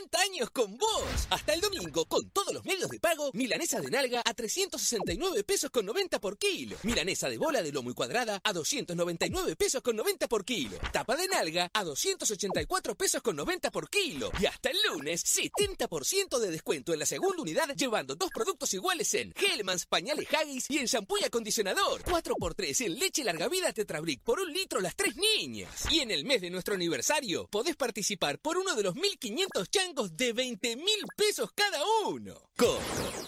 [0.00, 1.26] ¡50 años con vos!
[1.30, 5.70] Hasta el domingo, con todos los medios de pago, milanesa de nalga a 369 pesos
[5.70, 6.76] con 90 por kilo.
[6.84, 10.78] Milanesa de bola de lomo y cuadrada a 299 pesos con 90 por kilo.
[10.92, 14.30] Tapa de nalga a 284 pesos con 90 por kilo.
[14.40, 19.12] Y hasta el lunes, 70% de descuento en la segunda unidad, llevando dos productos iguales
[19.14, 22.02] en Hellmans, pañales Haggis y en shampoo y acondicionador.
[22.04, 25.86] 4x3 en leche larga vida Tetrabric por un litro las tres niñas.
[25.90, 29.89] Y en el mes de nuestro aniversario, podés participar por uno de los 1500 changos
[29.94, 32.34] de 20 mil pesos cada uno.
[32.56, 32.80] Coto,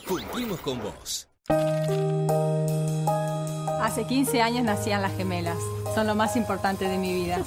[0.07, 1.29] cumplimos con vos.
[3.81, 5.59] Hace 15 años nacían las gemelas.
[5.95, 7.43] Son lo más importante de mi vida.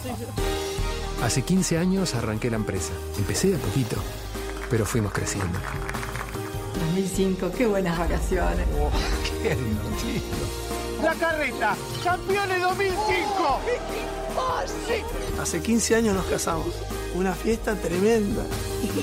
[1.24, 2.92] Hace 15 años arranqué la empresa.
[3.18, 3.96] Empecé de a poquito,
[4.70, 5.60] pero fuimos creciendo.
[6.94, 8.68] 2005, qué buenas vacaciones.
[9.42, 10.36] ¡Qué divertido!
[11.02, 13.60] La carreta, campeones 2005.
[15.40, 16.68] Hace 15 años nos casamos.
[17.16, 18.44] Una fiesta tremenda.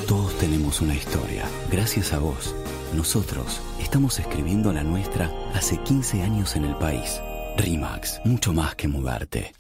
[0.07, 1.47] Todos tenemos una historia.
[1.71, 2.55] Gracias a vos,
[2.95, 7.23] nosotros estamos escribiendo la nuestra hace 15 años en el país.
[7.57, 9.55] RIMAX, mucho más que mudarte.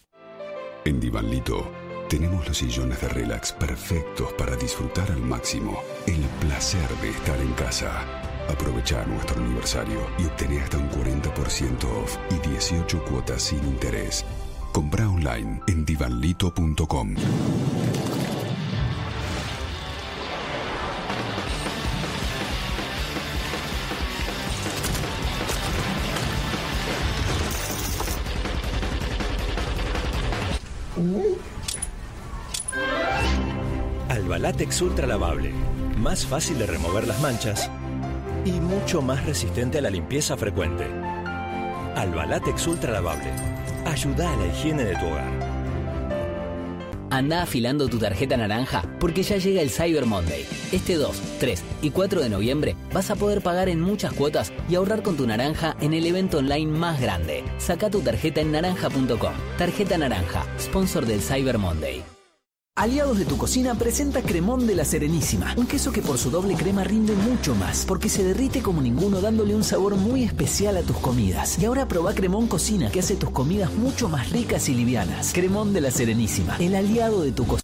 [0.85, 1.67] En Divanlito
[2.11, 7.55] tenemos los sillones de relax perfectos para disfrutar al máximo el placer de estar en
[7.55, 8.05] casa.
[8.51, 14.27] Aprovecha nuestro aniversario y obtené hasta un 40% off y 18 cuotas sin interés.
[14.73, 17.15] Compra online en divanlito.com.
[34.63, 35.53] Albalatex Ultra Lavable.
[35.99, 37.69] Más fácil de remover las manchas
[38.45, 40.85] y mucho más resistente a la limpieza frecuente.
[41.97, 43.33] Albalatex Ultra Lavable.
[43.85, 45.33] Ayuda a la higiene de tu hogar.
[47.11, 50.47] Anda afilando tu tarjeta naranja porque ya llega el Cyber Monday.
[50.71, 54.77] Este 2, 3 y 4 de noviembre vas a poder pagar en muchas cuotas y
[54.77, 57.43] ahorrar con tu naranja en el evento online más grande.
[57.59, 59.35] Saca tu tarjeta en naranja.com.
[59.59, 62.22] Tarjeta naranja, sponsor del Cyber Monday.
[62.75, 66.55] Aliados de tu cocina presenta Cremón de la Serenísima, un queso que por su doble
[66.55, 70.83] crema rinde mucho más, porque se derrite como ninguno dándole un sabor muy especial a
[70.83, 71.59] tus comidas.
[71.59, 75.35] Y ahora probá Cremón Cocina, que hace tus comidas mucho más ricas y livianas.
[75.35, 77.63] Cremón de la Serenísima, el aliado de tu cocina.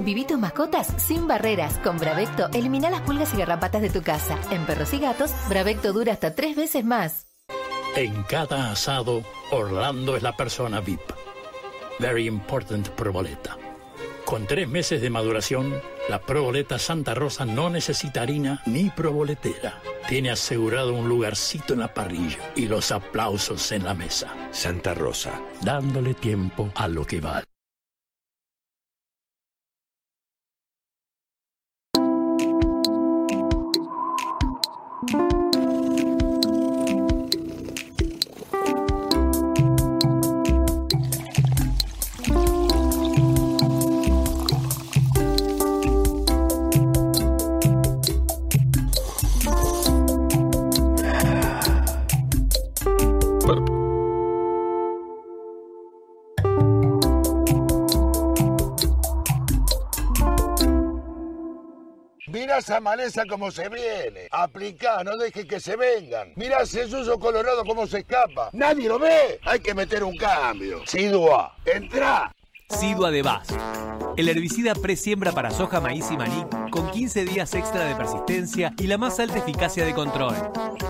[0.00, 1.78] Viví tus mascotas sin barreras.
[1.84, 4.38] Con Bravecto elimina las pulgas y garrapatas de tu casa.
[4.50, 7.26] En perros y gatos, Bravecto dura hasta tres veces más.
[7.94, 11.12] En cada asado, Orlando es la persona VIP.
[11.98, 13.58] Very important proboleta.
[14.24, 15.74] Con tres meses de maduración,
[16.08, 19.82] la proboleta Santa Rosa no necesita harina ni proboletera.
[20.08, 24.34] Tiene asegurado un lugarcito en la parrilla y los aplausos en la mesa.
[24.52, 25.38] Santa Rosa.
[25.60, 27.51] Dándole tiempo a lo que vale.
[62.72, 64.28] Esa maleza como se viene.
[64.30, 66.32] Aplicá, no dejes que se vengan.
[66.36, 68.48] Mirá ese suyo colorado como se escapa.
[68.54, 69.38] Nadie lo ve.
[69.44, 70.80] Hay que meter un cambio.
[70.86, 72.32] Sidua, entra.
[72.68, 73.48] Sidua de Vaz.
[74.16, 78.86] El herbicida presiembra para soja, maíz y maní con 15 días extra de persistencia y
[78.86, 80.34] la más alta eficacia de control.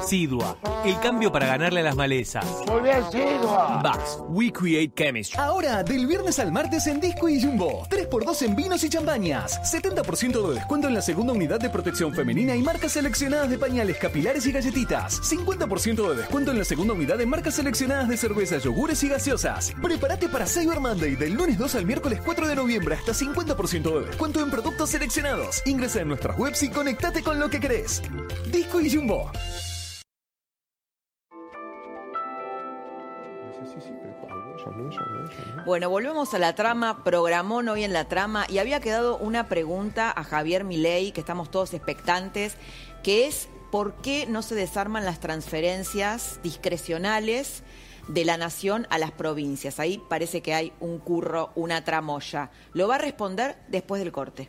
[0.07, 2.45] Sidua, el cambio para ganarle a las malezas.
[2.69, 3.81] Muy bien, Sidua.
[3.83, 5.39] Vax, we create chemistry.
[5.41, 7.87] Ahora, del viernes al martes en Disco y Jumbo.
[7.91, 9.61] 3x2 en vinos y champañas.
[9.73, 13.99] 70% de descuento en la segunda unidad de protección femenina y marcas seleccionadas de pañales
[13.99, 15.21] capilares y galletitas.
[15.23, 19.73] 50% de descuento en la segunda unidad de marcas seleccionadas de cervezas, yogures y gaseosas.
[19.83, 24.07] Prepárate para Cyber Monday del lunes 2 al miércoles 4 de noviembre hasta 50% de
[24.07, 25.63] descuento en productos seleccionados.
[25.67, 28.03] Ingresa en nuestras webs y conectate con lo que querés.
[28.51, 29.31] Disco y Jumbo.
[35.65, 40.13] Bueno, volvemos a la trama, programón hoy en la trama y había quedado una pregunta
[40.15, 42.57] a Javier Milei, que estamos todos expectantes,
[43.03, 47.63] que es ¿por qué no se desarman las transferencias discrecionales
[48.09, 49.81] de la nación a las provincias?
[49.81, 52.51] Ahí parece que hay un curro, una tramoya.
[52.73, 54.49] Lo va a responder después del corte.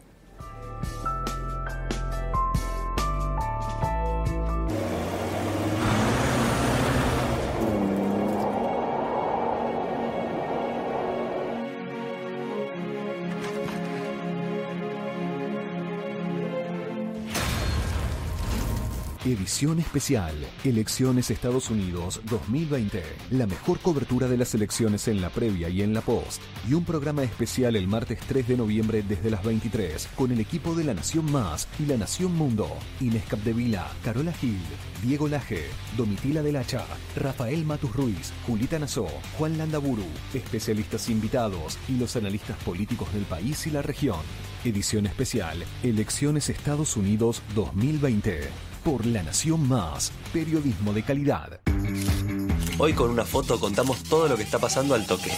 [19.34, 20.36] Edición especial.
[20.64, 23.02] Elecciones Estados Unidos 2020.
[23.32, 26.40] La mejor cobertura de las elecciones en la previa y en la post.
[26.70, 30.76] Y un programa especial el martes 3 de noviembre desde las 23 con el equipo
[30.76, 32.70] de La Nación Más y La Nación Mundo.
[33.02, 34.62] Inés Capdevila, Carola Gil,
[35.02, 35.64] Diego Laje,
[35.98, 39.08] Domitila del Hacha, Rafael Matus Ruiz, Julita Nazó,
[39.40, 40.06] Juan Landaburu,
[40.36, 44.22] especialistas invitados y los analistas políticos del país y la región.
[44.64, 51.60] Edición especial Elecciones Estados Unidos 2020 por La Nación Más, periodismo de calidad.
[52.78, 55.32] Hoy con una foto contamos todo lo que está pasando al toque.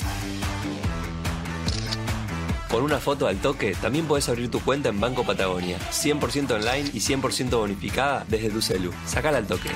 [2.70, 6.89] Con una foto al toque también puedes abrir tu cuenta en Banco Patagonia, 100% online
[6.93, 8.91] y 100% bonificada desde tu celu.
[9.06, 9.70] Sacala al toque.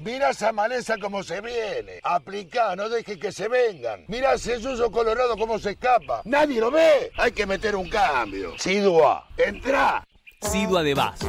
[0.00, 2.00] Mira esa maleza como se viene.
[2.02, 4.04] Aplicá, no dejes que se vengan.
[4.06, 6.22] Mira ese suyo colorado como se escapa.
[6.24, 7.10] Nadie lo ve.
[7.18, 8.54] Hay que meter un cambio.
[8.58, 10.07] Sidua, entra.
[10.40, 11.20] Sidua de Vaz.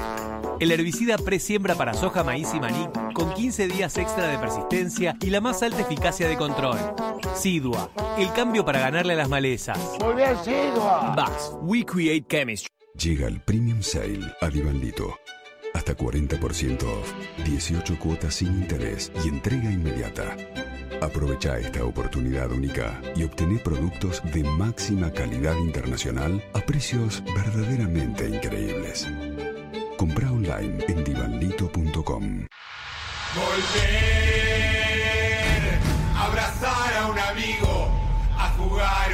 [0.60, 5.30] El herbicida pre-siembra para soja, maíz y maní con 15 días extra de persistencia y
[5.30, 6.78] la más alta eficacia de control.
[7.36, 9.80] Sidua, el cambio para ganarle a las malezas.
[10.04, 11.14] Muy bien, Sidua.
[11.16, 12.70] Vaz, we create chemistry.
[12.96, 15.18] Llega el Premium Sale a Divandito.
[15.74, 17.14] Hasta 40% off,
[17.46, 20.36] 18 cuotas sin interés y entrega inmediata.
[21.02, 29.08] Aprovecha esta oportunidad única y obtené productos de máxima calidad internacional a precios verdaderamente increíbles.
[29.98, 32.48] Compra online en divanlito.com.
[33.36, 33.80] Volver,
[36.18, 37.92] abrazar a un amigo,
[38.38, 39.14] a jugar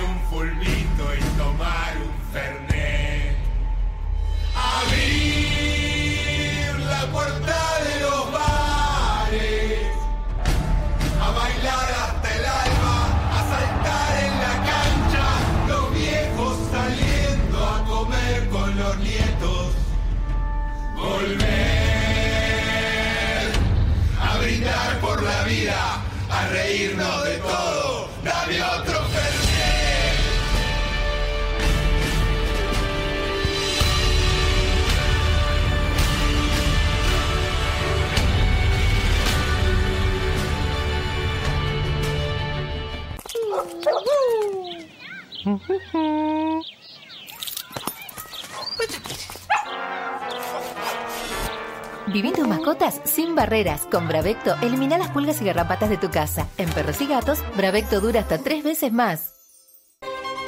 [52.35, 53.87] Tus mascotas sin barreras.
[53.89, 56.47] Con Bravecto, elimina las pulgas y garrapatas de tu casa.
[56.57, 59.33] En perros y gatos, Bravecto dura hasta tres veces más.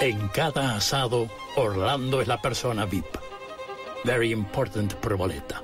[0.01, 3.05] En cada asado, Orlando es la persona VIP.
[4.03, 5.63] Very important proboleta.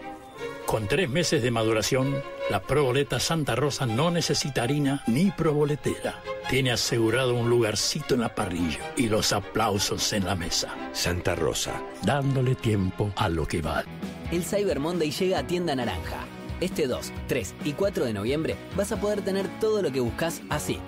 [0.66, 6.22] Con tres meses de maduración, la proboleta Santa Rosa no necesita harina ni proboletera.
[6.50, 10.70] Tiene asegurado un lugarcito en la parrilla y los aplausos en la mesa.
[10.92, 11.82] Santa Rosa.
[12.04, 13.88] Dándole tiempo a lo que vale.
[14.32, 16.26] El Cyber Monday llega a Tienda Naranja.
[16.60, 20.42] Este 2, 3 y 4 de noviembre vas a poder tener todo lo que buscas
[20.50, 20.80] así.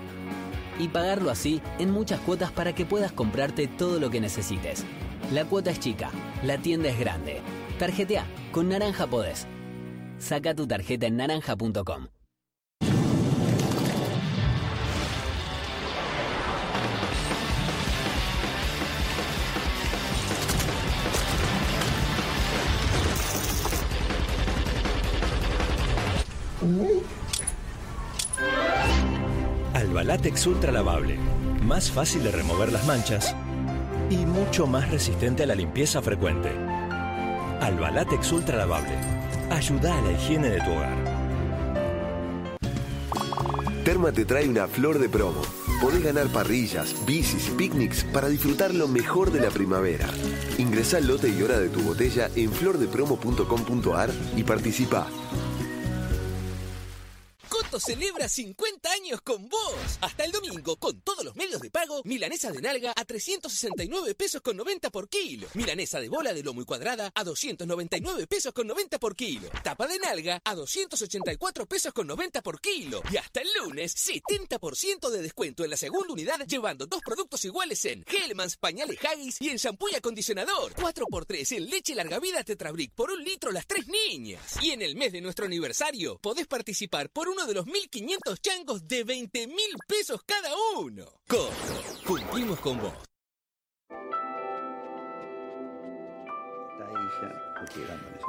[0.77, 4.83] Y pagarlo así en muchas cuotas para que puedas comprarte todo lo que necesites.
[5.31, 6.11] La cuota es chica,
[6.43, 7.39] la tienda es grande.
[7.79, 9.47] Tarjetea, con Naranja podés.
[10.25, 12.07] Saca tu tarjeta en naranja.com.
[29.75, 31.19] Albalatex Ultra Lavable.
[31.61, 33.35] Más fácil de remover las manchas
[34.09, 36.49] y mucho más resistente a la limpieza frecuente.
[37.61, 39.24] Albalatex Ultra Lavable.
[39.49, 41.15] Ayuda a la higiene de tu hogar.
[43.83, 45.41] Terma te trae una flor de promo.
[45.79, 50.09] Podés ganar parrillas, bicis, picnics para disfrutar lo mejor de la primavera.
[50.57, 55.07] Ingresá al lote y hora de tu botella en flordepromo.com.ar y participa.
[57.47, 59.99] Coto celebra 50 años con vos.
[60.01, 64.41] Hasta el domingo, con todos los medios de pago, milanesa de nalga a 369 pesos
[64.41, 65.47] con 90 por kilo.
[65.53, 69.47] Milanesa de bola de lomo y cuadrada a 299 pesos con 90 por kilo.
[69.63, 73.03] Tapa de nalga a 284 pesos con 90 por kilo.
[73.11, 77.85] Y hasta el lunes, 70% de descuento en la segunda unidad, llevando dos productos iguales
[77.85, 80.73] en Hellmans, pañales Haggis y en shampoo y acondicionador.
[80.73, 84.57] 4x3 en leche larga vida Tetrabric por un litro las tres niñas.
[84.63, 88.87] Y en el mes de nuestro aniversario, podés participar por uno de los 1500 changos
[88.87, 91.05] de 20 mil pesos cada uno.
[91.27, 91.51] Coto,
[92.05, 92.93] cumplimos con vos.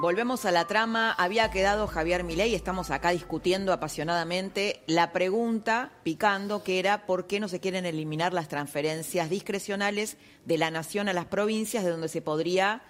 [0.00, 1.12] Volvemos a la trama.
[1.12, 7.40] Había quedado Javier Milei, estamos acá discutiendo apasionadamente la pregunta picando que era por qué
[7.40, 12.08] no se quieren eliminar las transferencias discrecionales de la nación a las provincias de donde
[12.08, 12.82] se podría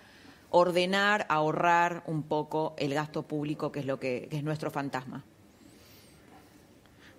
[0.51, 5.25] ordenar, ahorrar un poco el gasto público, que es lo que, que es nuestro fantasma.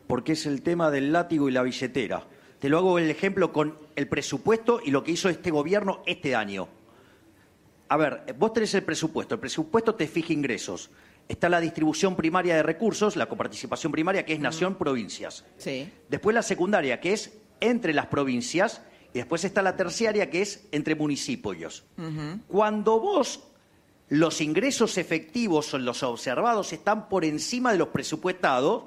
[0.08, 2.26] Porque es el tema del látigo y la billetera.
[2.60, 6.36] Te lo hago el ejemplo con el presupuesto y lo que hizo este gobierno este
[6.36, 6.68] año.
[7.90, 10.90] A ver, vos tenés el presupuesto, el presupuesto te fija ingresos.
[11.28, 15.46] Está la distribución primaria de recursos, la coparticipación primaria, que es nación-provincias.
[15.58, 15.90] Sí.
[16.10, 18.82] Después la secundaria, que es entre las provincias.
[19.14, 21.86] Y después está la terciaria, que es entre municipios.
[22.48, 23.44] Cuando vos
[24.10, 28.86] los ingresos efectivos o los observados están por encima de los presupuestados,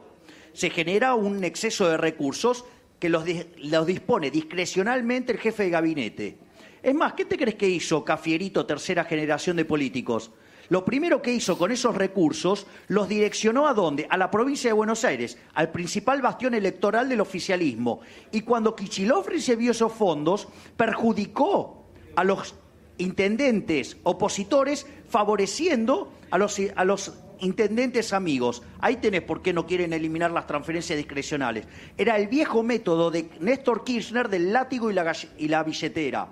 [0.61, 2.67] se genera un exceso de recursos
[2.99, 6.39] que los, di- los dispone discrecionalmente el jefe de gabinete.
[6.83, 10.33] Es más, ¿qué te crees que hizo Cafierito, tercera generación de políticos?
[10.69, 14.07] Lo primero que hizo con esos recursos los direccionó a dónde?
[14.11, 18.01] A la provincia de Buenos Aires, al principal bastión electoral del oficialismo.
[18.31, 20.47] Y cuando Kichilov recibió esos fondos,
[20.77, 21.87] perjudicó
[22.17, 22.55] a los
[22.99, 28.63] intendentes opositores, favoreciendo a los, a los intendentes amigos.
[28.81, 31.67] Ahí tenés por qué no quieren eliminar las transferencias discrecionales.
[31.97, 36.29] Era el viejo método de Néstor Kirchner del látigo y la, gall- y la billetera.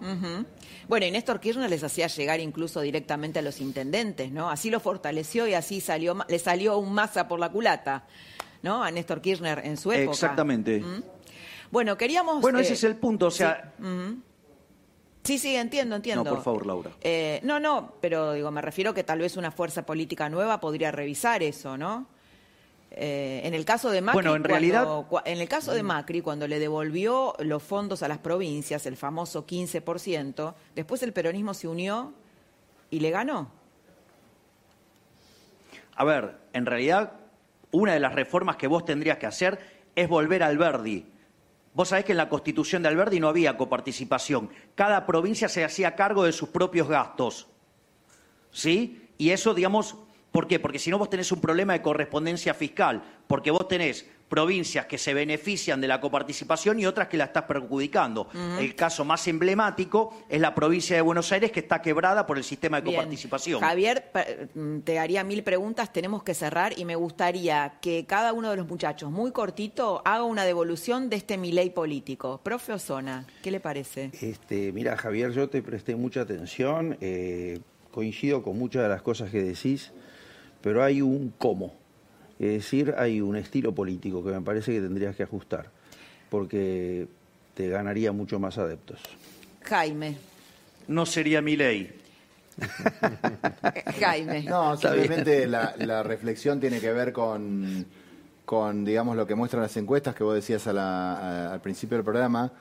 [0.88, 4.48] Bueno, y Néstor Kirchner les hacía llegar incluso directamente a los intendentes, ¿no?
[4.50, 8.06] Así lo fortaleció y así salió, le salió un masa por la culata,
[8.62, 8.82] ¿no?
[8.82, 10.12] A Néstor Kirchner en su época.
[10.12, 10.80] Exactamente.
[10.80, 11.02] ¿Mm?
[11.70, 12.40] Bueno, queríamos...
[12.40, 13.26] Bueno, ese eh, es el punto.
[13.26, 13.84] O sea, sí.
[15.28, 16.24] Sí, sí, entiendo, entiendo.
[16.24, 16.90] no, por favor, Laura.
[17.02, 20.90] Eh, no, no, pero digo, me refiero que tal vez una fuerza política nueva podría
[20.90, 22.06] revisar eso, ¿no?
[22.90, 26.22] Eh, en el caso de Macri, Bueno, en cuando- realidad- en el caso de Macri,
[26.22, 31.68] cuando le devolvió los fondos a las provincias, el famoso 15%, después el peronismo se
[31.68, 32.14] unió
[32.90, 33.50] y le ganó.
[35.96, 37.12] A ver, en realidad,
[37.72, 39.58] una de las reformas que vos tendrías que hacer
[39.94, 41.04] es volver al Verdi.
[41.78, 44.50] Vos sabés que en la constitución de Alberdi no había coparticipación.
[44.74, 47.46] Cada provincia se hacía cargo de sus propios gastos.
[48.50, 49.10] ¿Sí?
[49.16, 49.94] Y eso, digamos,
[50.32, 50.58] ¿por qué?
[50.58, 54.98] Porque si no vos tenés un problema de correspondencia fiscal, porque vos tenés provincias que
[54.98, 58.28] se benefician de la coparticipación y otras que la estás perjudicando.
[58.58, 62.44] El caso más emblemático es la provincia de Buenos Aires que está quebrada por el
[62.44, 62.96] sistema de Bien.
[62.96, 63.60] coparticipación.
[63.60, 64.10] Javier,
[64.54, 68.56] mm, te haría mil preguntas, tenemos que cerrar y me gustaría que cada uno de
[68.56, 72.40] los muchachos, muy cortito, haga una devolución de este miley político.
[72.42, 74.10] Profe Osona, ¿qué le parece?
[74.20, 77.60] Este, mira, Javier, yo te presté mucha atención, eh,
[77.90, 79.92] coincido con muchas de las cosas que decís,
[80.62, 81.74] pero hay un cómo.
[82.38, 85.70] Es decir, hay un estilo político que me parece que tendrías que ajustar,
[86.30, 87.09] porque
[87.54, 89.00] te ganaría mucho más adeptos.
[89.64, 90.16] Jaime.
[90.86, 91.90] No sería mi ley.
[94.00, 94.42] Jaime.
[94.44, 97.84] No, simplemente la, la reflexión tiene que ver con,
[98.44, 101.12] con, digamos, lo que muestran las encuestas que vos decías a la-
[101.48, 102.52] a- al principio del programa.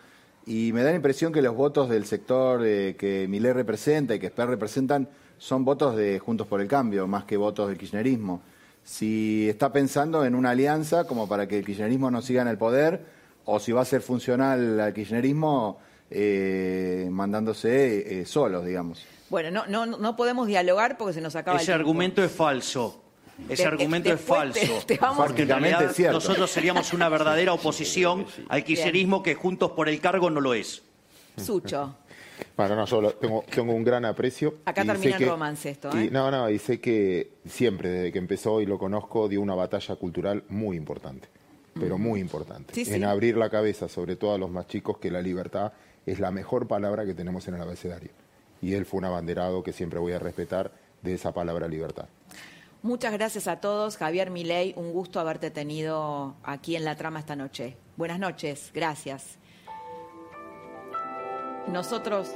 [0.46, 4.20] Y me da la impresión que los votos del sector eh, que Milei representa y
[4.20, 5.08] que Esper representan
[5.38, 8.42] son votos de Juntos por el Cambio, más que votos del kirchnerismo.
[8.84, 12.58] Si está pensando en una alianza como para que el kirchnerismo no siga en el
[12.58, 13.06] poder,
[13.46, 15.80] o si va a ser funcional al kirchnerismo
[16.10, 19.04] eh, mandándose eh, solos, digamos.
[19.30, 23.04] Bueno, no, no, no podemos dialogar porque se nos acaba Ese el argumento es falso.
[23.50, 24.60] Ese De- argumento es te- falso.
[24.88, 29.90] te vamos- porque en realidad nosotros seríamos una verdadera oposición al kirchnerismo que juntos por
[29.90, 30.82] el cargo no lo es.
[31.38, 31.96] Sucho.
[32.56, 34.56] Bueno, no, solo tengo, tengo un gran aprecio.
[34.66, 36.10] Acá termina el romance esto, y- ¿eh?
[36.12, 39.96] no, no, y sé que siempre, desde que empezó y lo conozco, dio una batalla
[39.96, 41.28] cultural muy importante,
[41.80, 42.74] pero muy importante.
[42.74, 42.94] Sí, sí.
[42.94, 45.74] En abrir la cabeza, sobre todo a los más chicos, que la libertad
[46.06, 48.10] es la mejor palabra que tenemos en el abecedario.
[48.62, 50.72] Y él fue un abanderado que siempre voy a respetar
[51.04, 52.06] de esa palabra libertad.
[52.82, 53.98] Muchas gracias a todos.
[53.98, 57.76] Javier Milei, un gusto haberte tenido aquí en la trama esta noche.
[57.98, 59.38] Buenas noches, gracias.
[61.72, 62.30] Nosotros...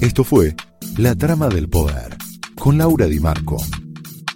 [0.00, 0.54] Esto fue
[0.96, 2.16] La Trama del Poder
[2.58, 3.58] con Laura Di Marco,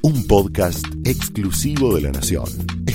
[0.03, 2.84] un podcast exclusivo de La Nación.